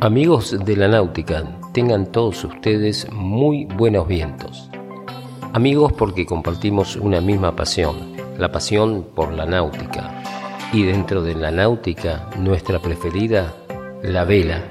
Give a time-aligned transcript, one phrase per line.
[0.00, 4.68] Amigos de la náutica, tengan todos ustedes muy buenos vientos.
[5.54, 10.22] Amigos porque compartimos una misma pasión, la pasión por la náutica.
[10.72, 13.54] Y dentro de la náutica, nuestra preferida,
[14.02, 14.64] la vela.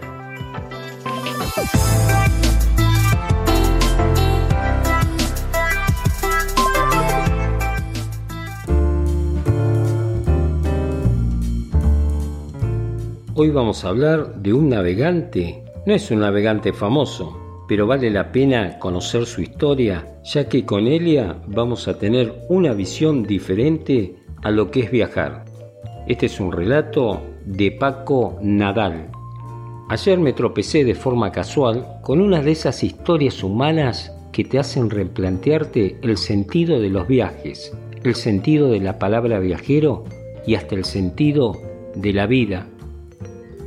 [13.38, 15.62] Hoy vamos a hablar de un navegante.
[15.86, 20.88] No es un navegante famoso, pero vale la pena conocer su historia, ya que con
[20.88, 25.44] Elia vamos a tener una visión diferente a lo que es viajar.
[26.08, 29.12] Este es un relato de Paco Nadal.
[29.90, 34.90] Ayer me tropecé de forma casual con una de esas historias humanas que te hacen
[34.90, 40.06] replantearte el sentido de los viajes, el sentido de la palabra viajero
[40.48, 41.60] y hasta el sentido
[41.96, 42.70] de la vida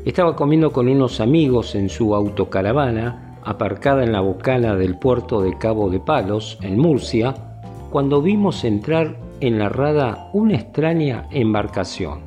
[0.09, 5.59] estaba comiendo con unos amigos en su autocaravana, aparcada en la bocana del puerto de
[5.59, 7.35] Cabo de Palos, en Murcia,
[7.91, 12.21] cuando vimos entrar en la rada una extraña embarcación.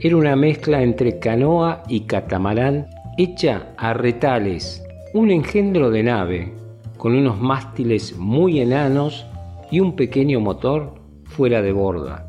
[0.00, 2.86] Era una mezcla entre canoa y catamarán
[3.18, 6.54] hecha a retales, un engendro de nave,
[6.96, 9.26] con unos mástiles muy enanos
[9.70, 12.26] y un pequeño motor fuera de borda.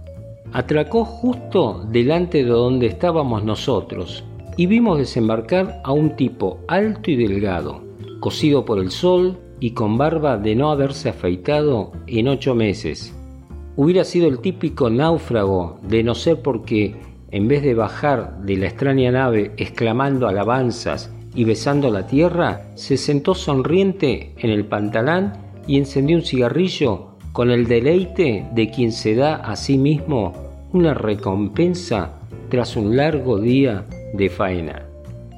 [0.52, 7.16] Atracó justo delante de donde estábamos nosotros y vimos desembarcar a un tipo alto y
[7.16, 7.84] delgado,
[8.20, 13.16] cocido por el sol y con barba de no haberse afeitado en ocho meses.
[13.76, 16.95] Hubiera sido el típico náufrago de no ser porque,
[17.32, 22.98] en vez de bajar de la extraña nave exclamando alabanzas y besando la tierra, se
[22.98, 25.34] sentó sonriente en el pantalán
[25.66, 30.34] y encendió un cigarrillo con el deleite de quien se da a sí mismo
[30.72, 34.88] una recompensa tras un largo día de faena.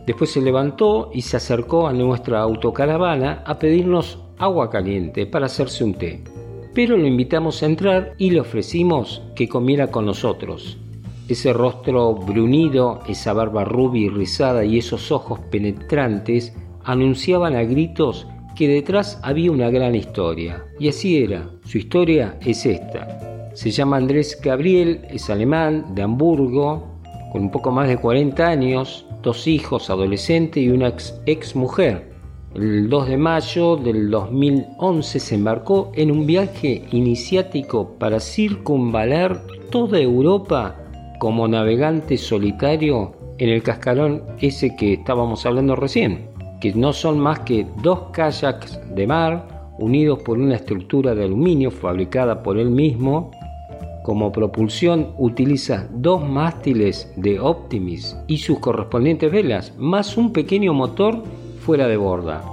[0.05, 5.83] Después se levantó y se acercó a nuestra autocaravana a pedirnos agua caliente para hacerse
[5.83, 6.23] un té.
[6.73, 10.77] Pero lo invitamos a entrar y le ofrecimos que comiera con nosotros.
[11.27, 18.27] Ese rostro brunido, esa barba rubia y rizada y esos ojos penetrantes anunciaban a gritos
[18.55, 20.65] que detrás había una gran historia.
[20.79, 23.51] Y así era, su historia es esta.
[23.53, 26.94] Se llama Andrés Gabriel, es alemán, de Hamburgo,
[27.35, 30.93] con un poco más de 40 años, dos hijos, adolescente y una
[31.25, 32.09] ex, mujer.
[32.53, 39.99] El 2 de mayo del 2011 se embarcó en un viaje iniciático para circunvalar toda
[39.99, 40.77] Europa
[41.19, 46.29] como navegante solitario en el cascarón ese que estábamos hablando recién,
[46.61, 51.69] que no son más que dos kayaks de mar unidos por una estructura de aluminio
[51.69, 53.31] fabricada por él mismo
[54.05, 61.23] como propulsión utiliza dos mástiles de Optimis y sus correspondientes velas, más un pequeño motor
[61.61, 62.43] fuera de borda.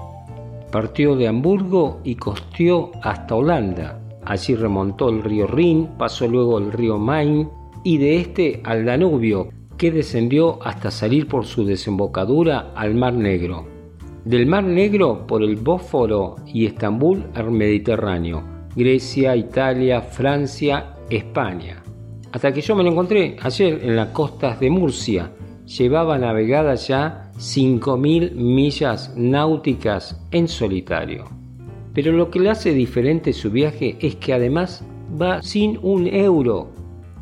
[0.70, 4.00] Partió de Hamburgo y costeó hasta Holanda.
[4.24, 7.50] Allí remontó el río Rin, pasó luego el río Main
[7.84, 13.66] y de este al Danubio, que descendió hasta salir por su desembocadura al Mar Negro.
[14.24, 18.42] Del Mar Negro por el Bósforo y Estambul al Mediterráneo,
[18.74, 21.82] Grecia, Italia, Francia España.
[22.32, 25.32] Hasta que yo me lo encontré ayer en las costas de Murcia.
[25.66, 31.24] Llevaba navegada ya 5.000 millas náuticas en solitario.
[31.94, 34.84] Pero lo que le hace diferente su viaje es que además
[35.20, 36.70] va sin un euro.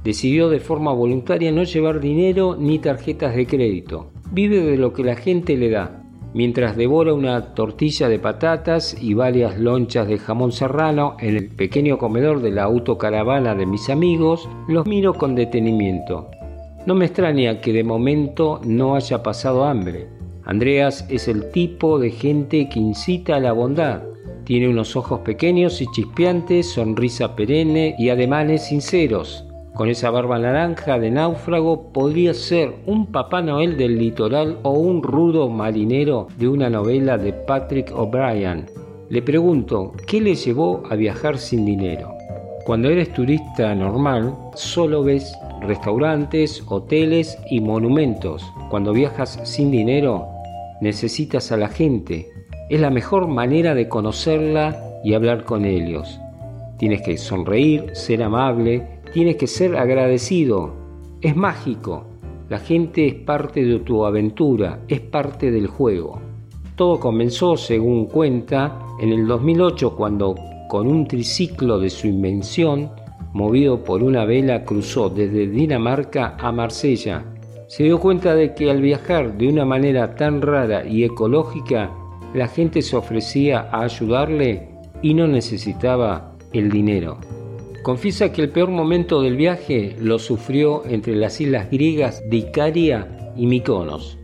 [0.05, 4.13] Decidió de forma voluntaria no llevar dinero ni tarjetas de crédito.
[4.33, 6.00] Vive de lo que la gente le da
[6.35, 11.99] mientras devora una tortilla de patatas y varias lonchas de jamón serrano en el pequeño
[11.99, 16.31] comedor de la autocaravana de mis amigos, los miro con detenimiento.
[16.87, 20.09] No me extraña que de momento no haya pasado hambre.
[20.45, 24.03] Andreas es el tipo de gente que incita a la bondad.
[24.45, 29.45] Tiene unos ojos pequeños y chispeantes, sonrisa perenne y ademanes sinceros.
[29.75, 35.03] Con esa barba naranja de náufrago podría ser un Papá Noel del litoral o un
[35.03, 38.67] rudo marinero de una novela de Patrick O'Brien.
[39.09, 42.15] Le pregunto, ¿qué le llevó a viajar sin dinero?
[42.67, 45.33] Cuando eres turista normal, solo ves
[45.63, 48.45] restaurantes, hoteles y monumentos.
[48.71, 50.29] Cuando viajas sin dinero,
[50.81, 52.29] necesitas a la gente.
[52.69, 56.21] Es la mejor manera de conocerla y hablar con ellos.
[56.77, 60.73] Tienes que sonreír, ser amable, Tienes que ser agradecido.
[61.21, 62.05] Es mágico.
[62.49, 66.21] La gente es parte de tu aventura, es parte del juego.
[66.77, 70.37] Todo comenzó, según cuenta, en el 2008 cuando,
[70.69, 72.91] con un triciclo de su invención,
[73.33, 77.25] movido por una vela, cruzó desde Dinamarca a Marsella.
[77.67, 81.91] Se dio cuenta de que al viajar de una manera tan rara y ecológica,
[82.33, 84.69] la gente se ofrecía a ayudarle
[85.03, 87.19] y no necesitaba el dinero.
[87.83, 93.33] Confiesa que el peor momento del viaje lo sufrió entre las islas griegas de Icaria
[93.37, 94.19] y Mykonos.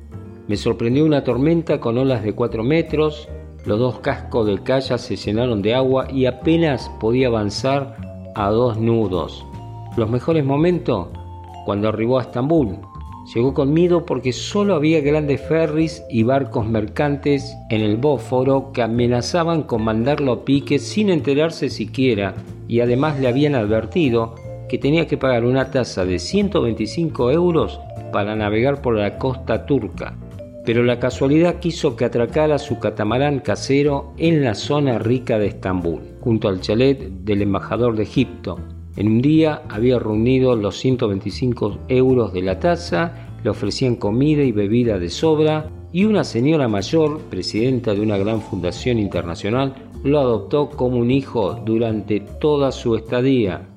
[0.47, 3.29] Me sorprendió una tormenta con olas de 4 metros,
[3.64, 7.97] los dos cascos del kayak se llenaron de agua y apenas podía avanzar
[8.35, 9.44] a dos nudos.
[9.97, 11.08] Los mejores momentos
[11.64, 12.79] cuando arribó a Estambul.
[13.34, 18.82] Llegó con miedo porque solo había grandes ferries y barcos mercantes en el Bósforo que
[18.82, 22.34] amenazaban con mandarlo a pique sin enterarse siquiera
[22.69, 24.34] y además le habían advertido
[24.69, 27.81] que tenía que pagar una tasa de 125 euros
[28.12, 30.17] para navegar por la costa turca
[30.67, 36.02] pero la casualidad quiso que atracara su catamarán casero en la zona rica de Estambul,
[36.20, 38.58] junto al chalet del embajador de Egipto.
[38.96, 44.52] En un día había reunido los 125 euros de la tasa, le ofrecían comida y
[44.52, 50.70] bebida de sobra y una señora mayor, presidenta de una gran fundación internacional, lo adoptó
[50.70, 53.69] como un hijo durante toda su estadía.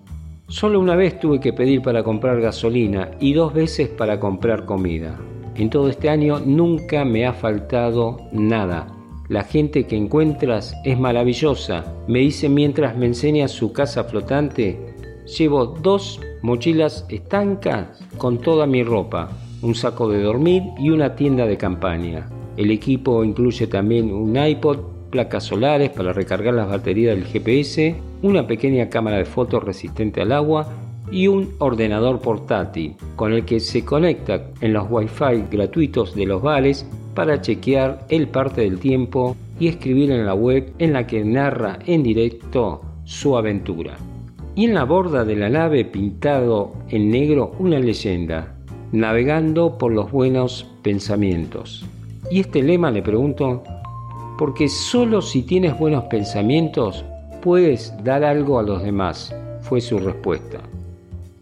[0.48, 5.19] Solo una vez tuve que pedir para comprar gasolina y dos veces para comprar comida.
[5.56, 8.88] En todo este año nunca me ha faltado nada.
[9.27, 11.94] La gente que encuentras es maravillosa.
[12.07, 14.88] Me dice mientras me enseña su casa flotante,
[15.38, 17.88] llevo dos mochilas estancas
[18.18, 19.30] con toda mi ropa,
[19.62, 22.30] un saco de dormir y una tienda de campaña.
[22.58, 24.80] El equipo incluye también un iPod,
[25.10, 30.31] placas solares para recargar las baterías del GPS, una pequeña cámara de fotos resistente al
[30.31, 30.68] agua
[31.12, 36.42] y un ordenador portátil con el que se conecta en los wifi gratuitos de los
[36.42, 36.86] bares
[37.16, 41.80] para chequear el parte del tiempo y escribir en la web en la que narra
[41.86, 43.98] en directo su aventura.
[44.59, 48.57] Y en la borda de la nave pintado en negro una leyenda,
[48.91, 51.85] navegando por los buenos pensamientos.
[52.29, 53.63] Y este lema le pregunto,
[54.38, 57.06] porque solo si tienes buenos pensamientos
[57.41, 60.59] puedes dar algo a los demás, fue su respuesta.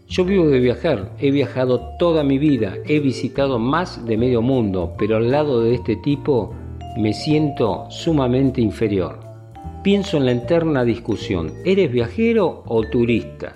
[0.06, 4.94] Yo vivo de viajar, he viajado toda mi vida, he visitado más de medio mundo,
[4.96, 6.54] pero al lado de este tipo
[6.96, 9.27] me siento sumamente inferior.
[9.82, 13.54] Pienso en la eterna discusión, ¿eres viajero o turista?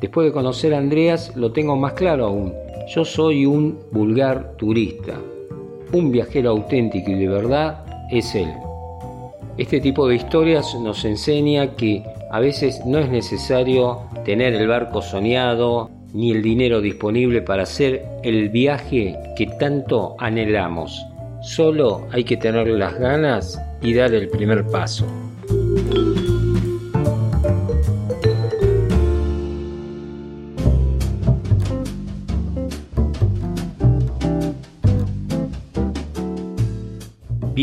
[0.00, 2.54] Después de conocer a Andreas lo tengo más claro aún,
[2.94, 5.20] yo soy un vulgar turista.
[5.92, 8.48] Un viajero auténtico y de verdad es él.
[9.58, 15.02] Este tipo de historias nos enseña que a veces no es necesario tener el barco
[15.02, 21.04] soñado ni el dinero disponible para hacer el viaje que tanto anhelamos.
[21.42, 25.06] Solo hay que tener las ganas y dar el primer paso.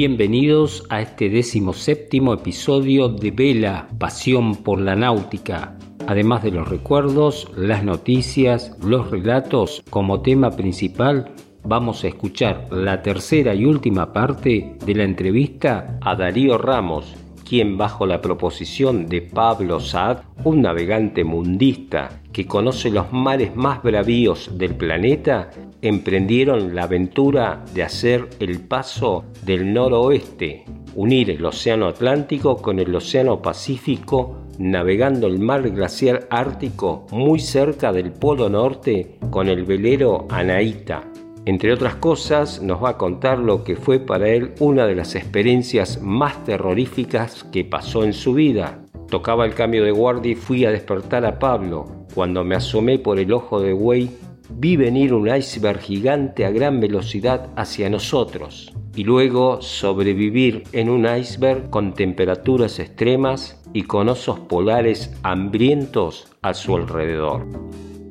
[0.04, 5.78] Bienvenidos a este séptimo episodio de Vela, Pasión por la Náutica.
[6.08, 13.04] Además de los recuerdos, las noticias, los relatos, como tema principal, vamos a escuchar la
[13.04, 17.16] tercera y última parte de la entrevista a Darío Ramos,
[17.52, 23.84] quien bajo la proposición de Pablo Saad, un navegante mundista que conoce los mares más
[23.84, 25.50] bravíos del planeta,
[25.82, 30.64] emprendieron la aventura de hacer el paso del noroeste,
[30.96, 37.92] unir el Océano Atlántico con el Océano Pacífico, navegando el mar glaciar ártico muy cerca
[37.92, 41.04] del Polo Norte con el velero Anaíta
[41.46, 45.16] entre otras cosas, nos va a contar lo que fue para él una de las
[45.16, 48.84] experiencias más terroríficas que pasó en su vida.
[49.10, 52.06] Tocaba el cambio de guardia y fui a despertar a Pablo.
[52.14, 54.12] Cuando me asomé por el ojo de buey,
[54.50, 61.08] vi venir un iceberg gigante a gran velocidad hacia nosotros y luego sobrevivir en un
[61.08, 67.48] iceberg con temperaturas extremas y con osos polares hambrientos a su alrededor.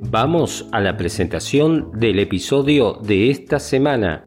[0.02, 4.26] Vamos a la presentación del episodio de esta semana.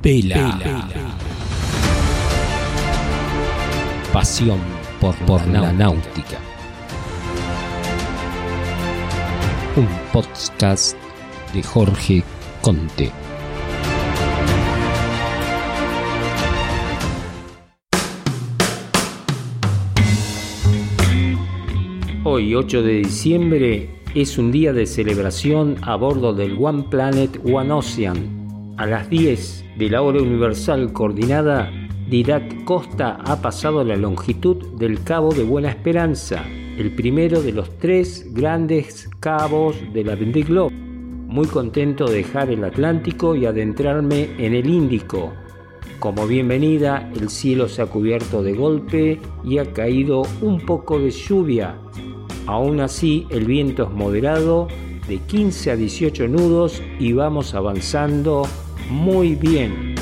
[0.00, 0.88] Pela.
[4.12, 4.60] Pasión
[5.00, 6.38] por, por la náutica.
[9.76, 10.96] Un podcast
[11.52, 12.22] de Jorge
[12.60, 13.21] Conte.
[22.34, 27.70] Hoy, 8 de diciembre, es un día de celebración a bordo del One Planet One
[27.70, 28.74] Ocean.
[28.78, 31.70] A las 10 de la hora universal coordinada,
[32.08, 36.42] Didac Costa ha pasado la longitud del Cabo de Buena Esperanza,
[36.78, 40.72] el primero de los tres grandes cabos de la Vendée Globe.
[40.74, 45.34] Muy contento de dejar el Atlántico y adentrarme en el Índico.
[45.98, 51.10] Como bienvenida, el cielo se ha cubierto de golpe y ha caído un poco de
[51.10, 51.78] lluvia.
[52.46, 54.68] Aún así, el viento es moderado
[55.08, 58.46] de 15 a 18 nudos y vamos avanzando
[58.90, 59.92] muy bien.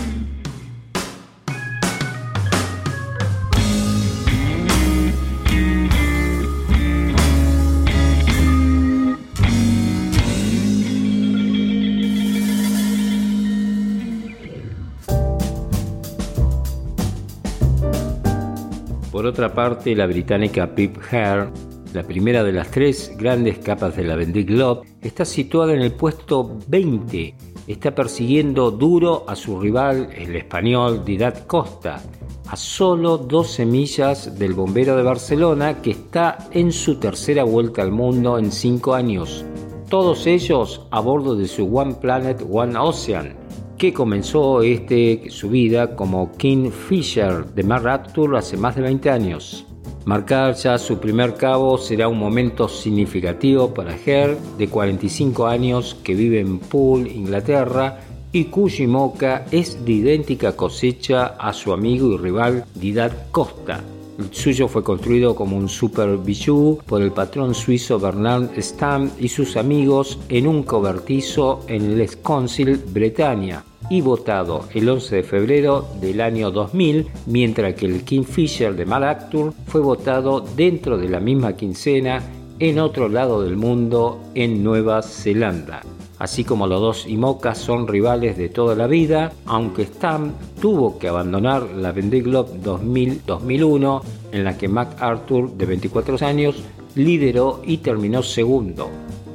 [19.20, 21.48] Por otra parte, la británica Pip Hare,
[21.92, 25.92] la primera de las tres grandes capas de la Vendée Globe, está situada en el
[25.92, 27.34] puesto 20.
[27.66, 32.02] Está persiguiendo duro a su rival, el español Didat Costa,
[32.48, 37.92] a solo 12 millas del bombero de Barcelona que está en su tercera vuelta al
[37.92, 39.44] mundo en 5 años.
[39.88, 43.36] Todos ellos a bordo de su One Planet, One Ocean,
[43.76, 47.88] que comenzó este, su vida como King Fisher de Mar
[48.36, 49.66] hace más de 20 años.
[50.06, 56.14] Marcar ya su primer cabo será un momento significativo para Her, de 45 años, que
[56.14, 58.00] vive en Poole, Inglaterra,
[58.32, 63.82] y cuya moca es de idéntica cosecha a su amigo y rival Didat Costa.
[64.18, 69.28] El suyo fue construido como un super bijou por el patrón suizo Bernard Stamm y
[69.28, 75.86] sus amigos en un cobertizo en Les Council, Bretaña y votado el 11 de febrero
[76.00, 81.54] del año 2000, mientras que el Kingfisher de Malactur fue votado dentro de la misma
[81.54, 82.22] quincena
[82.60, 85.82] en otro lado del mundo, en Nueva Zelanda.
[86.18, 91.08] Así como los dos IMOCA son rivales de toda la vida, aunque Stam tuvo que
[91.08, 96.62] abandonar la Vendée Globe 2000-2001, en la que MacArthur, de 24 años,
[96.94, 98.88] lideró y terminó segundo.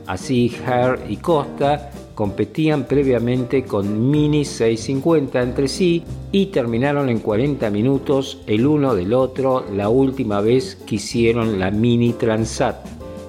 [0.05, 7.69] Así Hare y Costa competían previamente con Mini 650 entre sí y terminaron en 40
[7.69, 12.77] minutos el uno del otro la última vez que hicieron la Mini Transat.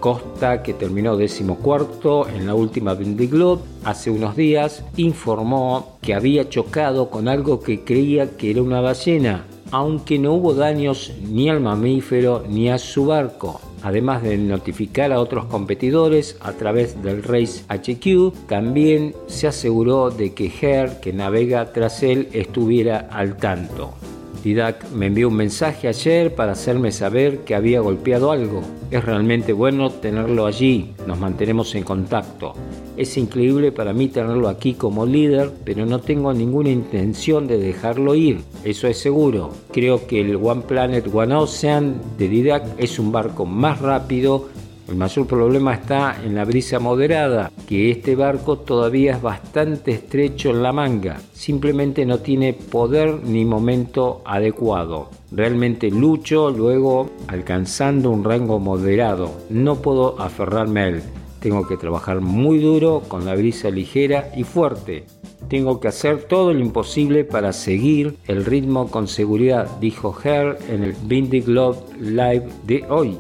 [0.01, 6.49] Costa, que terminó decimocuarto en la última Vendée Globe hace unos días, informó que había
[6.49, 11.61] chocado con algo que creía que era una ballena, aunque no hubo daños ni al
[11.61, 17.63] mamífero ni a su barco además de notificar a otros competidores a través del Race
[17.69, 23.95] HQ, también se aseguró de que Her, que navega tras él, estuviera al tanto.
[24.43, 28.63] Didac me envió un mensaje ayer para hacerme saber que había golpeado algo.
[28.91, 32.55] Es realmente bueno tenerlo allí, nos mantenemos en contacto.
[32.97, 38.15] Es increíble para mí tenerlo aquí como líder, pero no tengo ninguna intención de dejarlo
[38.15, 39.51] ir, eso es seguro.
[39.73, 44.49] Creo que el One Planet, One Ocean de Didac es un barco más rápido
[44.89, 50.51] el mayor problema está en la brisa moderada, que este barco todavía es bastante estrecho
[50.51, 55.11] en la manga, simplemente no tiene poder ni momento adecuado.
[55.33, 61.03] Realmente lucho luego alcanzando un rango moderado, no puedo aferrarme a él.
[61.41, 65.05] Tengo que trabajar muy duro con la brisa ligera y fuerte.
[65.49, 70.85] Tengo que hacer todo lo imposible para seguir el ritmo con seguridad, dijo Herr en
[70.85, 73.17] el Windy Globe Live de hoy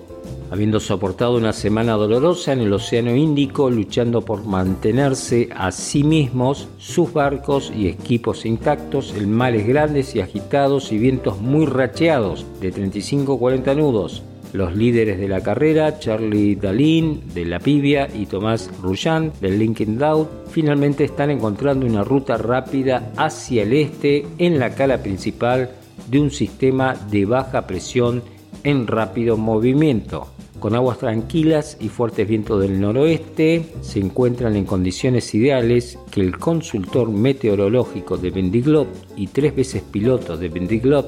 [0.51, 6.69] habiendo soportado una semana dolorosa en el Océano Índico, luchando por mantenerse a sí mismos,
[6.79, 12.73] sus barcos y equipos intactos, en mares grandes y agitados y vientos muy racheados de
[12.73, 14.23] 35-40 nudos.
[14.53, 19.99] Los líderes de la carrera, Charlie Dalin de La Pibia y Tomás Rullan del Lincoln
[19.99, 25.71] Down, finalmente están encontrando una ruta rápida hacia el este en la cala principal
[26.09, 28.23] de un sistema de baja presión
[28.63, 30.36] en rápido movimiento.
[30.59, 36.39] Con aguas tranquilas y fuertes vientos del noroeste, se encuentran en condiciones ideales que el
[36.39, 38.87] consultor meteorológico de Vendiglob
[39.17, 41.07] y tres veces piloto de Vendiglob,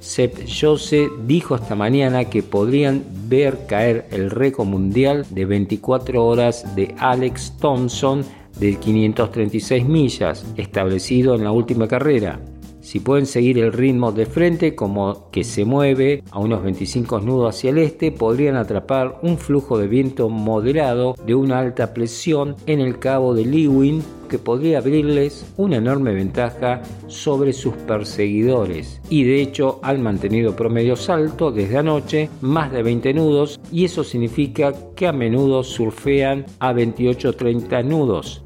[0.00, 6.74] Sepp Jose, dijo esta mañana que podrían ver caer el récord mundial de 24 horas
[6.74, 8.24] de Alex Thompson
[8.58, 12.40] de 536 millas, establecido en la última carrera.
[12.86, 17.56] Si pueden seguir el ritmo de frente como que se mueve a unos 25 nudos
[17.56, 22.78] hacia el este, podrían atrapar un flujo de viento moderado de una alta presión en
[22.78, 29.00] el cabo de Lewin que podría abrirles una enorme ventaja sobre sus perseguidores.
[29.10, 34.04] Y de hecho han mantenido promedios altos desde anoche, más de 20 nudos y eso
[34.04, 38.45] significa que a menudo surfean a 28-30 nudos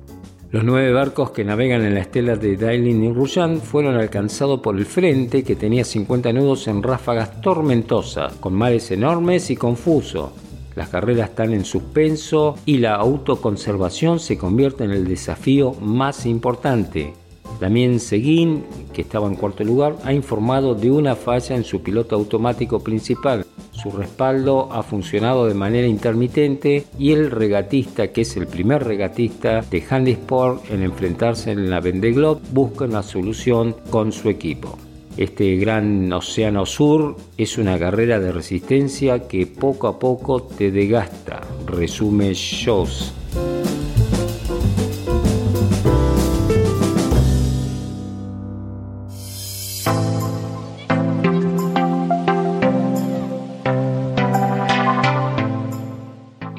[0.53, 4.77] Los nueve barcos que navegan en la estela de Dailin y Ruyan fueron alcanzados por
[4.77, 10.33] el frente que tenía 50 nudos en ráfagas tormentosas, con mares enormes y confusos.
[10.75, 17.13] Las carreras están en suspenso y la autoconservación se convierte en el desafío más importante.
[17.59, 22.17] También Seguín, que estaba en cuarto lugar, ha informado de una falla en su piloto
[22.17, 23.45] automático principal.
[23.73, 29.63] Su respaldo ha funcionado de manera intermitente y el regatista, que es el primer regatista
[29.63, 34.79] de Handysport en enfrentarse en la Vendée Globe, busca una solución con su equipo.
[35.17, 41.41] Este gran océano sur es una carrera de resistencia que poco a poco te desgasta,
[41.67, 43.13] resume Shows.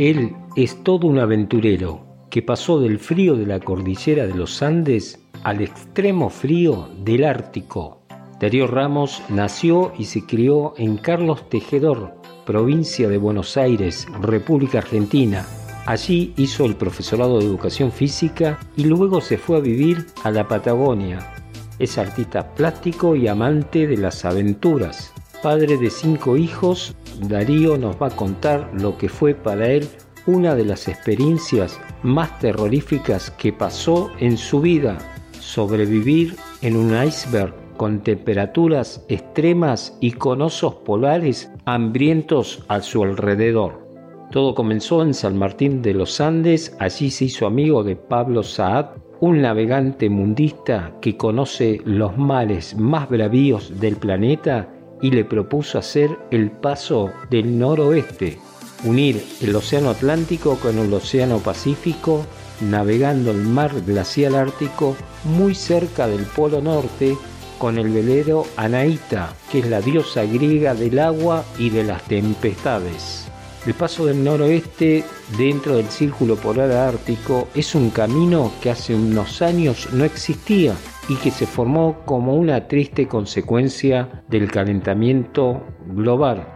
[0.02, 5.20] Él es todo un aventurero que pasó del frío de la cordillera de los Andes
[5.44, 8.02] al extremo frío del Ártico.
[8.40, 12.16] Darío Ramos nació y se crió en Carlos Tejedor,
[12.48, 15.46] provincia de Buenos Aires, República Argentina.
[15.86, 20.48] Allí hizo el profesorado de educación física y luego se fue a vivir a la
[20.48, 21.32] Patagonia.
[21.78, 25.14] Es artista plástico y amante de las aventuras.
[25.42, 26.96] Padre de cinco hijos,
[27.28, 29.88] Darío nos va a contar lo que fue para él
[30.28, 35.00] una de las experiencias más terroríficas que pasó en su vida,
[35.40, 43.82] sobrevivir en un iceberg con temperaturas extremas y con osos polares hambrientos a su alrededor.
[44.30, 48.92] Todo comenzó en San Martín de los Andes, allí se hizo amigo de Pablo Saad,
[49.20, 54.70] un navegante mundista que conoce los mares más bravíos del planeta
[55.02, 58.38] y le propuso hacer el paso del noroeste,
[58.84, 62.26] unir el Océano Atlántico con el Océano Pacífico,
[62.62, 67.18] navegando el mar glacial ártico muy cerca del Polo Norte
[67.58, 73.28] con el velero Anaíta, que es la diosa griega del agua y de las tempestades.
[73.66, 75.04] El paso del noroeste
[75.38, 80.76] dentro del círculo polar ártico es un camino que hace unos años no existía
[81.10, 86.48] y que se formó como una triste consecuencia del calentamiento global.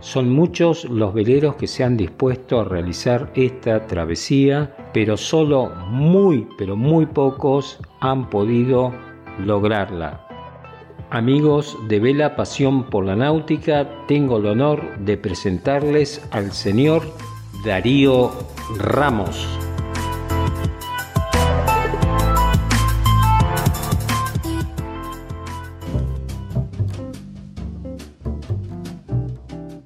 [0.00, 6.48] Son muchos los veleros que se han dispuesto a realizar esta travesía, pero solo muy,
[6.56, 8.92] pero muy pocos han podido
[9.38, 10.26] lograrla.
[11.10, 17.02] Amigos de Vela Pasión por la Náutica, tengo el honor de presentarles al señor
[17.64, 18.30] Darío
[18.78, 19.69] Ramos.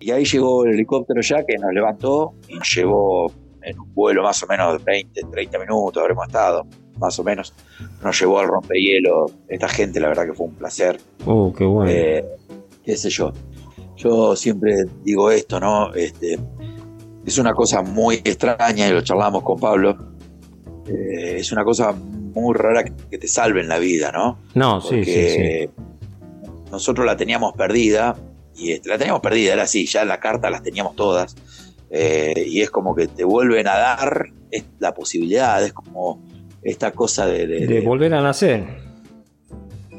[0.05, 4.23] Y ahí llegó el helicóptero ya que nos levantó y nos llevó en un vuelo
[4.23, 6.67] más o menos de 20, 30 minutos, habremos estado,
[6.99, 7.55] más o menos.
[8.03, 9.31] Nos llevó al rompehielo.
[9.49, 11.01] Esta gente, la verdad que fue un placer.
[11.25, 11.91] Oh, qué bueno.
[11.91, 12.23] Eh,
[12.85, 13.33] qué sé yo.
[13.97, 15.95] Yo siempre digo esto, ¿no?
[15.95, 16.39] Este,
[17.25, 19.97] es una cosa muy extraña y lo charlamos con Pablo.
[20.87, 24.39] Eh, es una cosa muy rara que te salve en la vida, ¿no?
[24.55, 25.71] No, sí, sí, sí.
[26.71, 28.15] Nosotros la teníamos perdida
[28.57, 31.37] y este, la teníamos perdida, era así, ya en la carta las teníamos todas,
[31.91, 34.27] eh, y es como que te vuelven a dar
[34.79, 36.23] la posibilidad, es como
[36.63, 37.47] esta cosa de...
[37.47, 38.85] De, volver a nacer.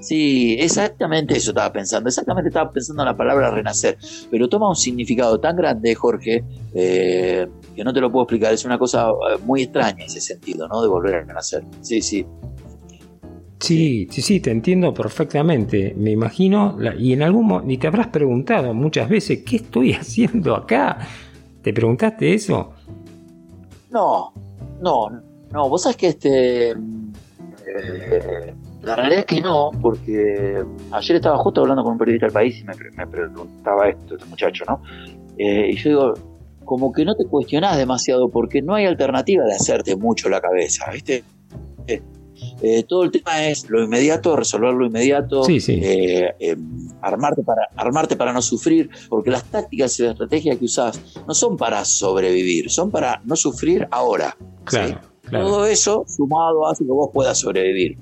[0.05, 3.97] Sí, exactamente eso estaba pensando, exactamente estaba pensando en la palabra renacer,
[4.29, 6.43] pero toma un significado tan grande, Jorge,
[6.75, 10.67] eh, que no te lo puedo explicar, es una cosa eh, muy extraña ese sentido,
[10.67, 10.83] ¿no?
[10.83, 11.63] De volver a renacer.
[11.81, 12.23] Sí, sí.
[13.65, 15.95] Sí, sí, sí, te entiendo perfectamente.
[15.97, 20.55] Me imagino, y en algún momento, ni te habrás preguntado muchas veces, ¿qué estoy haciendo
[20.55, 20.99] acá?
[21.63, 22.73] ¿Te preguntaste eso?
[23.89, 24.31] No,
[24.81, 25.09] no,
[25.51, 25.69] no.
[25.69, 26.71] Vos sabés que este.
[26.71, 32.33] Eh, la realidad es que no, porque ayer estaba justo hablando con un periodista del
[32.33, 34.83] país y me, preguntaba esto, este muchacho, ¿no?
[35.39, 36.13] Eh, y yo digo,
[36.65, 40.91] como que no te cuestionás demasiado porque no hay alternativa de hacerte mucho la cabeza,
[40.91, 41.23] ¿viste?
[41.87, 42.03] Eh,
[42.87, 48.33] todo el tema es lo inmediato, resolver lo inmediato, eh, em, armarte, para, armarte para
[48.33, 52.91] no sufrir, porque las tácticas y las estrategias que usás no son para sobrevivir, son
[52.91, 54.35] para no sufrir ahora.
[54.63, 57.97] Claro, Todo eso sumado hace que vos puedas sobrevivir.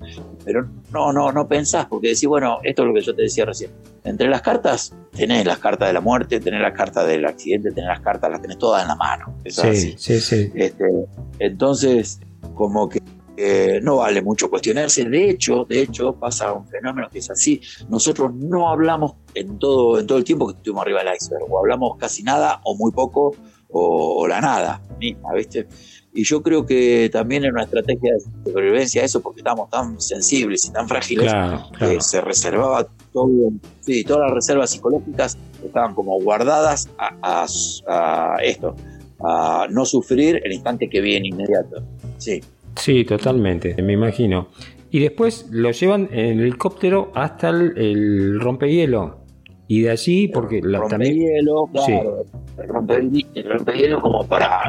[0.45, 3.45] Pero no, no, no pensás, porque decís, bueno, esto es lo que yo te decía
[3.45, 3.71] recién.
[4.03, 7.87] Entre las cartas, tenés las cartas de la muerte, tenés las cartas del accidente, tenés
[7.87, 9.37] las cartas, las tenés todas en la mano.
[9.45, 10.51] sí, sí, sí.
[10.53, 10.85] Este,
[11.39, 12.19] entonces,
[12.55, 13.01] como que
[13.81, 15.03] no vale mucho cuestionarse.
[15.05, 17.61] De hecho, de hecho, pasa un fenómeno que es así.
[17.89, 21.59] Nosotros no hablamos en todo, en todo el tiempo que estuvimos arriba del iceberg, o
[21.59, 23.35] hablamos casi nada, o muy poco,
[23.73, 25.67] o, la nada misma, ¿viste?
[26.13, 30.65] Y yo creo que también en una estrategia de supervivencia eso, porque estábamos tan sensibles
[30.65, 31.33] y tan frágiles,
[31.79, 38.75] que se reservaba todo, sí, todas las reservas psicológicas estaban como guardadas a, esto,
[39.23, 41.83] a no sufrir el instante que viene inmediato.
[42.19, 42.43] Sí.
[42.75, 44.49] Sí, totalmente, me imagino.
[44.91, 49.23] Y después lo llevan en helicóptero hasta el, el rompehielo.
[49.67, 52.25] Y de allí, porque la, rompehielo, claro,
[52.57, 54.61] el, rompehielo, como para,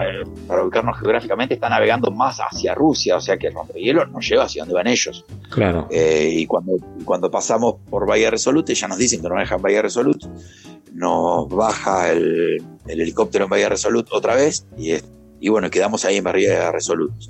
[0.47, 4.45] para ubicarnos geográficamente, está navegando más hacia Rusia, o sea que el rompehielo no lleva
[4.45, 5.25] hacia donde van ellos.
[5.51, 5.89] Claro.
[5.91, 9.83] Eh, y cuando, cuando pasamos por Bahía Resolute, ya nos dicen que no dejan Bahía
[9.83, 10.27] Resolute,
[10.95, 14.93] nos baja el, helicóptero en Bahía Resolute otra vez y,
[15.41, 17.27] y bueno, quedamos ahí en Bahía Resolute.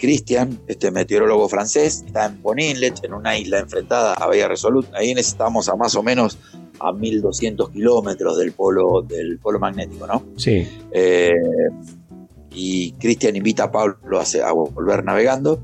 [0.00, 4.88] Christian, este meteorólogo francés, está en Boninlet, en una isla enfrentada a Bahía Resolute.
[4.94, 6.38] Ahí estamos a más o menos
[6.80, 10.24] a 1200 kilómetros del polo, del polo magnético, ¿no?
[10.36, 10.66] Sí.
[10.90, 11.30] Eh,
[12.52, 15.62] y Cristian invita a Pablo a, volver navegando.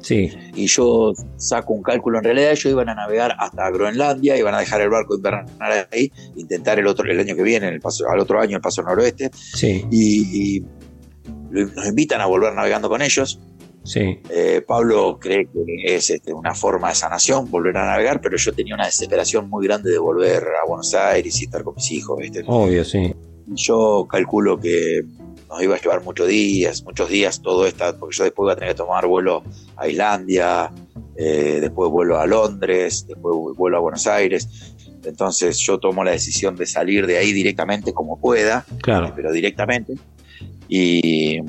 [0.00, 0.30] Sí.
[0.54, 4.58] Y yo saco un cálculo, en realidad ellos iban a navegar hasta Groenlandia, iban a
[4.58, 8.18] dejar el barco invernal ahí, intentar el otro el año que viene, el paso, al
[8.18, 9.30] otro año el paso noroeste.
[9.32, 9.84] Sí.
[9.90, 10.64] Y, y
[11.52, 13.40] nos invitan a volver navegando con ellos.
[13.84, 14.20] Sí.
[14.30, 18.52] Eh, Pablo cree que es este, una forma de sanación volver a navegar, pero yo
[18.52, 22.18] tenía una desesperación muy grande de volver a Buenos Aires y estar con mis hijos.
[22.46, 23.14] Obvio, sí.
[23.48, 25.02] Yo calculo que
[25.48, 28.56] nos iba a llevar muchos días, muchos días todo esto, porque yo después iba a
[28.56, 29.42] tener que tomar vuelo
[29.76, 30.72] a Islandia,
[31.16, 34.48] eh, después vuelo a Londres, después vuelo a Buenos Aires.
[35.04, 39.12] Entonces yo tomo la decisión de salir de ahí directamente como pueda, claro.
[39.16, 39.94] pero directamente.
[40.68, 41.40] Y,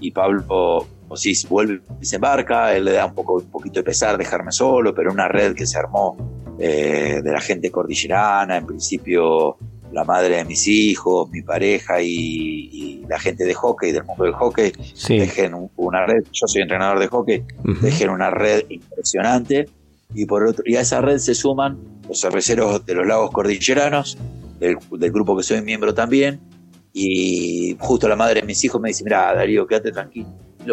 [0.00, 3.80] y Pablo o si vuelve y se embarca, él le da un, poco, un poquito
[3.80, 6.16] de pesar dejarme solo, pero una red que se armó
[6.58, 9.56] eh, de la gente cordillerana, en principio
[9.92, 14.34] la madre de mis hijos, mi pareja y, la gente de hockey, del mundo del
[14.34, 14.70] hockey,
[15.08, 17.42] dejen una red, yo soy entrenador de hockey,
[17.80, 19.66] dejen una red impresionante.
[20.14, 24.18] Y por otro y a esa red se suman los cerveceros de los lagos cordilleranos,
[24.58, 26.38] del, del grupo que soy miembro también,
[26.92, 30.28] y justo la madre de mis hijos me dice, mira Darío, quédate tranquilo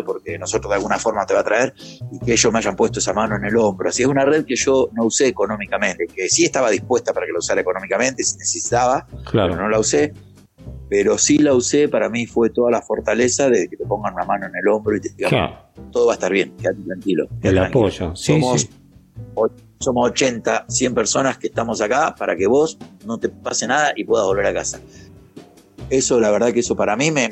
[0.06, 1.74] porque nosotros de alguna forma te va a traer
[2.12, 3.90] y que ellos me hayan puesto esa mano en el hombro.
[3.90, 7.32] Así es una red que yo no usé económicamente, que sí estaba dispuesta para que
[7.32, 10.14] la usara económicamente si necesitaba, pero no la usé.
[10.90, 14.26] Pero sí la usé, para mí fue toda la fortaleza de que te pongan una
[14.26, 15.56] mano en el hombro y te digan,
[15.92, 17.28] todo va a estar bien, quédate tranquilo.
[17.42, 18.70] el apoyo, somos,
[19.80, 24.04] somos 80, 100 personas que estamos acá para que vos no te pase nada y
[24.04, 24.80] puedas volver a casa
[25.90, 27.30] eso la verdad que eso para mí me,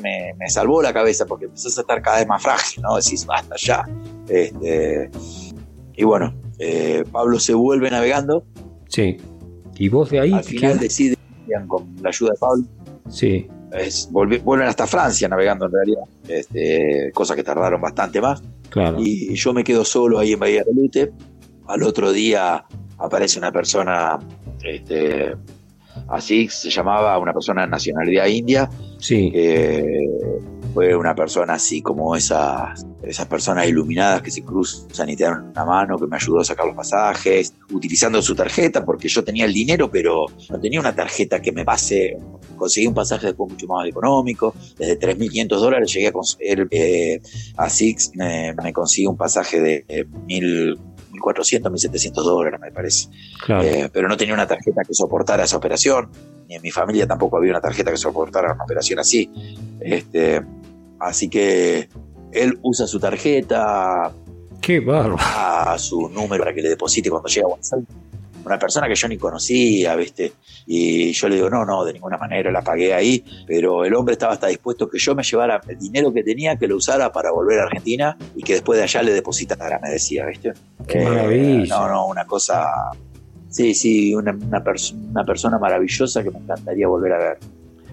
[0.48, 2.96] salvó la cabeza porque empezás a estar cada vez más frágil, ¿no?
[2.96, 3.84] Decís, basta ya.
[4.28, 5.10] Este,
[5.96, 8.44] y bueno, eh, Pablo se vuelve navegando.
[8.88, 9.16] Sí.
[9.76, 10.32] ¿Y vos de ahí?
[10.32, 11.16] Al final deciden,
[11.66, 12.64] con la ayuda de Pablo.
[13.08, 13.46] Sí.
[14.10, 18.42] vuelven hasta Francia navegando en realidad, este, cosas que tardaron bastante más.
[18.70, 18.98] Claro.
[19.00, 21.12] Y, yo me quedo solo ahí en Bahía de Lute.
[21.66, 22.64] Al otro día
[22.98, 24.18] aparece una persona
[24.62, 25.34] este,
[26.08, 28.70] así se llamaba una persona de nacionalidad india.
[28.98, 29.32] Sí.
[30.72, 35.50] fue una persona así como esas, esas personas iluminadas que se cruzan y te dan
[35.50, 39.44] una mano, que me ayudó a sacar los pasajes, utilizando su tarjeta, porque yo tenía
[39.44, 42.16] el dinero, pero no tenía una tarjeta que me pase.
[42.56, 47.20] Conseguí un pasaje después mucho más económico, desde 3.500 dólares llegué a conseguir, eh,
[47.56, 53.08] a Six me, me conseguí un pasaje de 1.000 1.400, 1.700 dólares, me parece.
[53.62, 56.10] Eh, pero no tenía una tarjeta que soportara esa operación,
[56.48, 59.30] ni en mi familia tampoco había una tarjeta que soportara una operación así.
[59.80, 60.42] Este,
[61.00, 61.88] así que
[62.32, 64.12] él usa su tarjeta.
[64.60, 65.16] Qué bárbaro.
[65.18, 67.72] A su número para que le deposite cuando llega a Buenos
[68.44, 70.32] una persona que yo ni conocía, ¿viste?
[70.66, 74.12] Y yo le digo, no, no, de ninguna manera la pagué ahí, pero el hombre
[74.12, 77.30] estaba hasta dispuesto que yo me llevara el dinero que tenía, que lo usara para
[77.30, 80.52] volver a Argentina y que después de allá le depositara, me decía, ¿viste?
[80.86, 81.76] Qué eh, maravilla.
[81.76, 82.66] No, no, una cosa...
[83.48, 84.64] Sí, sí, una, una,
[85.10, 87.38] una persona maravillosa que me encantaría volver a ver.